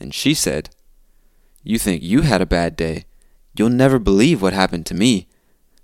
And 0.00 0.14
she 0.14 0.34
said, 0.34 0.70
You 1.62 1.78
think 1.78 2.02
you 2.02 2.22
had 2.22 2.40
a 2.40 2.46
bad 2.46 2.76
day? 2.76 3.04
You'll 3.54 3.70
never 3.70 3.98
believe 3.98 4.40
what 4.40 4.52
happened 4.52 4.86
to 4.86 4.94
me. 4.94 5.28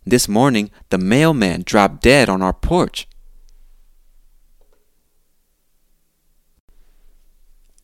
This 0.04 0.28
morning, 0.28 0.70
the 0.88 0.98
mailman 0.98 1.62
dropped 1.64 2.02
dead 2.02 2.28
on 2.28 2.42
our 2.42 2.52
porch. 2.52 3.06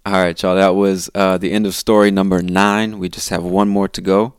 All 0.08 0.14
right, 0.14 0.42
y'all. 0.42 0.56
That 0.56 0.74
was 0.74 1.10
uh, 1.14 1.36
the 1.36 1.52
end 1.52 1.66
of 1.66 1.74
story 1.74 2.10
number 2.10 2.40
nine. 2.40 2.98
We 2.98 3.10
just 3.10 3.28
have 3.28 3.44
one 3.44 3.68
more 3.68 3.88
to 3.88 4.00
go. 4.00 4.32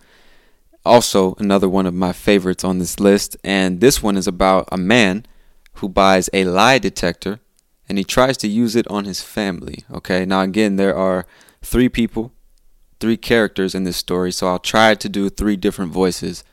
Also, 0.83 1.35
another 1.37 1.69
one 1.69 1.85
of 1.85 1.93
my 1.93 2.11
favorites 2.11 2.63
on 2.63 2.79
this 2.79 2.99
list, 2.99 3.37
and 3.43 3.79
this 3.79 4.01
one 4.01 4.17
is 4.17 4.25
about 4.25 4.67
a 4.71 4.77
man 4.77 5.27
who 5.73 5.87
buys 5.87 6.27
a 6.33 6.43
lie 6.45 6.79
detector 6.79 7.39
and 7.87 7.99
he 7.99 8.03
tries 8.03 8.35
to 8.37 8.47
use 8.47 8.75
it 8.75 8.87
on 8.87 9.05
his 9.05 9.21
family. 9.21 9.83
Okay, 9.93 10.25
now 10.25 10.41
again, 10.41 10.77
there 10.77 10.95
are 10.95 11.27
three 11.61 11.87
people, 11.87 12.33
three 12.99 13.17
characters 13.17 13.75
in 13.75 13.83
this 13.83 13.97
story, 13.97 14.31
so 14.31 14.47
I'll 14.47 14.57
try 14.57 14.95
to 14.95 15.07
do 15.07 15.29
three 15.29 15.55
different 15.55 15.91
voices 15.91 16.43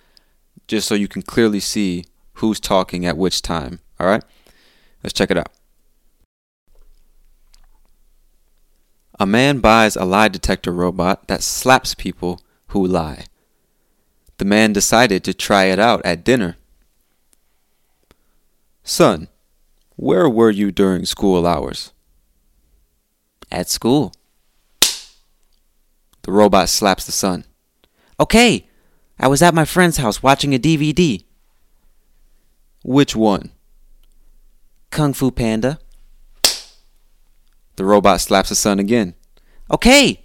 just 0.68 0.86
so 0.86 0.94
you 0.94 1.08
can 1.08 1.22
clearly 1.22 1.60
see 1.60 2.04
who's 2.34 2.60
talking 2.60 3.06
at 3.06 3.16
which 3.16 3.40
time. 3.40 3.80
All 3.98 4.06
right, 4.06 4.22
let's 5.02 5.14
check 5.14 5.30
it 5.30 5.38
out. 5.38 5.55
A 9.18 9.26
man 9.26 9.60
buys 9.60 9.96
a 9.96 10.04
lie 10.04 10.28
detector 10.28 10.72
robot 10.72 11.26
that 11.28 11.42
slaps 11.42 11.94
people 11.94 12.40
who 12.68 12.86
lie. 12.86 13.24
The 14.38 14.44
man 14.44 14.72
decided 14.72 15.24
to 15.24 15.32
try 15.32 15.64
it 15.64 15.78
out 15.78 16.04
at 16.04 16.24
dinner. 16.24 16.56
Son, 18.84 19.28
where 19.96 20.28
were 20.28 20.50
you 20.50 20.70
during 20.70 21.06
school 21.06 21.46
hours? 21.46 21.92
At 23.50 23.70
school. 23.70 24.12
The 26.22 26.32
robot 26.32 26.68
slaps 26.68 27.06
the 27.06 27.12
son. 27.12 27.44
Okay, 28.20 28.68
I 29.18 29.28
was 29.28 29.40
at 29.40 29.54
my 29.54 29.64
friend's 29.64 29.96
house 29.96 30.22
watching 30.22 30.54
a 30.54 30.58
DVD. 30.58 31.24
Which 32.84 33.16
one? 33.16 33.50
Kung 34.90 35.12
Fu 35.12 35.30
Panda. 35.30 35.78
The 37.76 37.84
robot 37.84 38.20
slaps 38.20 38.48
the 38.48 38.54
son 38.54 38.78
again. 38.78 39.14
Okay, 39.70 40.24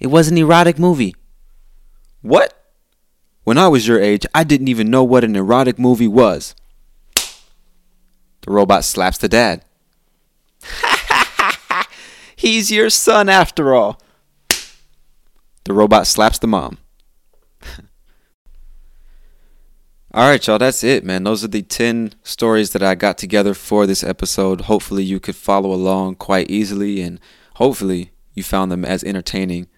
it 0.00 0.08
was 0.08 0.28
an 0.28 0.38
erotic 0.38 0.78
movie. 0.78 1.14
What? 2.20 2.54
When 3.44 3.58
I 3.58 3.68
was 3.68 3.88
your 3.88 4.00
age, 4.00 4.24
I 4.34 4.44
didn't 4.44 4.68
even 4.68 4.90
know 4.90 5.02
what 5.02 5.24
an 5.24 5.34
erotic 5.34 5.78
movie 5.78 6.08
was. 6.08 6.54
The 8.42 8.50
robot 8.50 8.84
slaps 8.84 9.18
the 9.18 9.28
dad. 9.28 9.64
He's 12.36 12.70
your 12.70 12.90
son 12.90 13.28
after 13.28 13.74
all. 13.74 14.00
The 15.64 15.72
robot 15.72 16.06
slaps 16.06 16.38
the 16.38 16.48
mom. 16.48 16.78
All 20.14 20.28
right, 20.28 20.46
y'all, 20.46 20.58
that's 20.58 20.84
it, 20.84 21.04
man. 21.04 21.24
Those 21.24 21.42
are 21.42 21.48
the 21.48 21.62
10 21.62 22.12
stories 22.22 22.72
that 22.72 22.82
I 22.82 22.94
got 22.94 23.16
together 23.16 23.54
for 23.54 23.86
this 23.86 24.04
episode. 24.04 24.62
Hopefully, 24.62 25.02
you 25.02 25.18
could 25.18 25.36
follow 25.36 25.72
along 25.72 26.16
quite 26.16 26.50
easily, 26.50 27.00
and 27.00 27.18
hopefully, 27.54 28.10
you 28.34 28.42
found 28.42 28.70
them 28.70 28.84
as 28.84 29.02
entertaining 29.04 29.68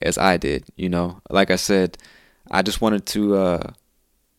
as 0.00 0.16
I 0.16 0.38
did. 0.38 0.64
You 0.76 0.88
know, 0.88 1.20
like 1.28 1.50
I 1.50 1.56
said, 1.56 1.98
I 2.50 2.62
just 2.62 2.80
wanted 2.80 3.04
to 3.06 3.36
uh, 3.36 3.72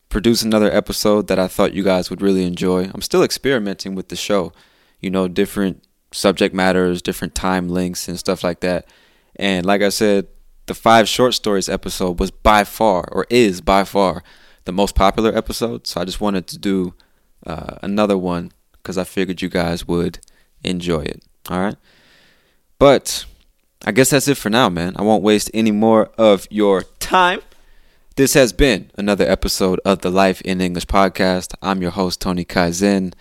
produce 0.08 0.42
another 0.42 0.72
episode 0.72 1.28
that 1.28 1.38
I 1.38 1.46
thought 1.46 1.72
you 1.72 1.84
guys 1.84 2.10
would 2.10 2.20
really 2.20 2.44
enjoy. 2.44 2.90
I'm 2.92 3.02
still 3.02 3.22
experimenting 3.22 3.94
with 3.94 4.08
the 4.08 4.16
show, 4.16 4.52
you 5.00 5.10
know, 5.10 5.28
different 5.28 5.84
subject 6.12 6.52
matters, 6.52 7.00
different 7.00 7.36
time 7.36 7.68
links, 7.68 8.08
and 8.08 8.18
stuff 8.18 8.42
like 8.42 8.58
that. 8.60 8.88
And 9.36 9.64
like 9.64 9.82
I 9.82 9.90
said, 9.90 10.26
the 10.66 10.74
five 10.74 11.08
short 11.08 11.34
stories 11.34 11.68
episode 11.68 12.18
was 12.18 12.32
by 12.32 12.64
far, 12.64 13.08
or 13.12 13.24
is 13.30 13.60
by 13.60 13.84
far, 13.84 14.24
the 14.64 14.72
most 14.72 14.94
popular 14.94 15.36
episode. 15.36 15.86
So 15.86 16.00
I 16.00 16.04
just 16.04 16.20
wanted 16.20 16.46
to 16.48 16.58
do 16.58 16.94
uh, 17.46 17.76
another 17.82 18.18
one 18.18 18.52
because 18.72 18.98
I 18.98 19.04
figured 19.04 19.42
you 19.42 19.48
guys 19.48 19.86
would 19.86 20.18
enjoy 20.62 21.00
it. 21.00 21.22
All 21.48 21.60
right. 21.60 21.76
But 22.78 23.24
I 23.84 23.92
guess 23.92 24.10
that's 24.10 24.28
it 24.28 24.36
for 24.36 24.50
now, 24.50 24.68
man. 24.68 24.94
I 24.96 25.02
won't 25.02 25.22
waste 25.22 25.50
any 25.54 25.70
more 25.70 26.10
of 26.16 26.46
your 26.50 26.82
time. 27.00 27.40
This 28.16 28.34
has 28.34 28.52
been 28.52 28.90
another 28.96 29.28
episode 29.28 29.80
of 29.84 30.00
the 30.00 30.10
Life 30.10 30.40
in 30.42 30.60
English 30.60 30.86
podcast. 30.86 31.54
I'm 31.60 31.82
your 31.82 31.90
host, 31.90 32.20
Tony 32.20 32.44
Kaizen, 32.44 33.12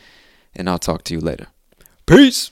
and 0.56 0.69
I'll 0.69 0.79
talk 0.79 1.03
to 1.06 1.13
you 1.13 1.19
later. 1.19 1.47
Peace. 2.06 2.51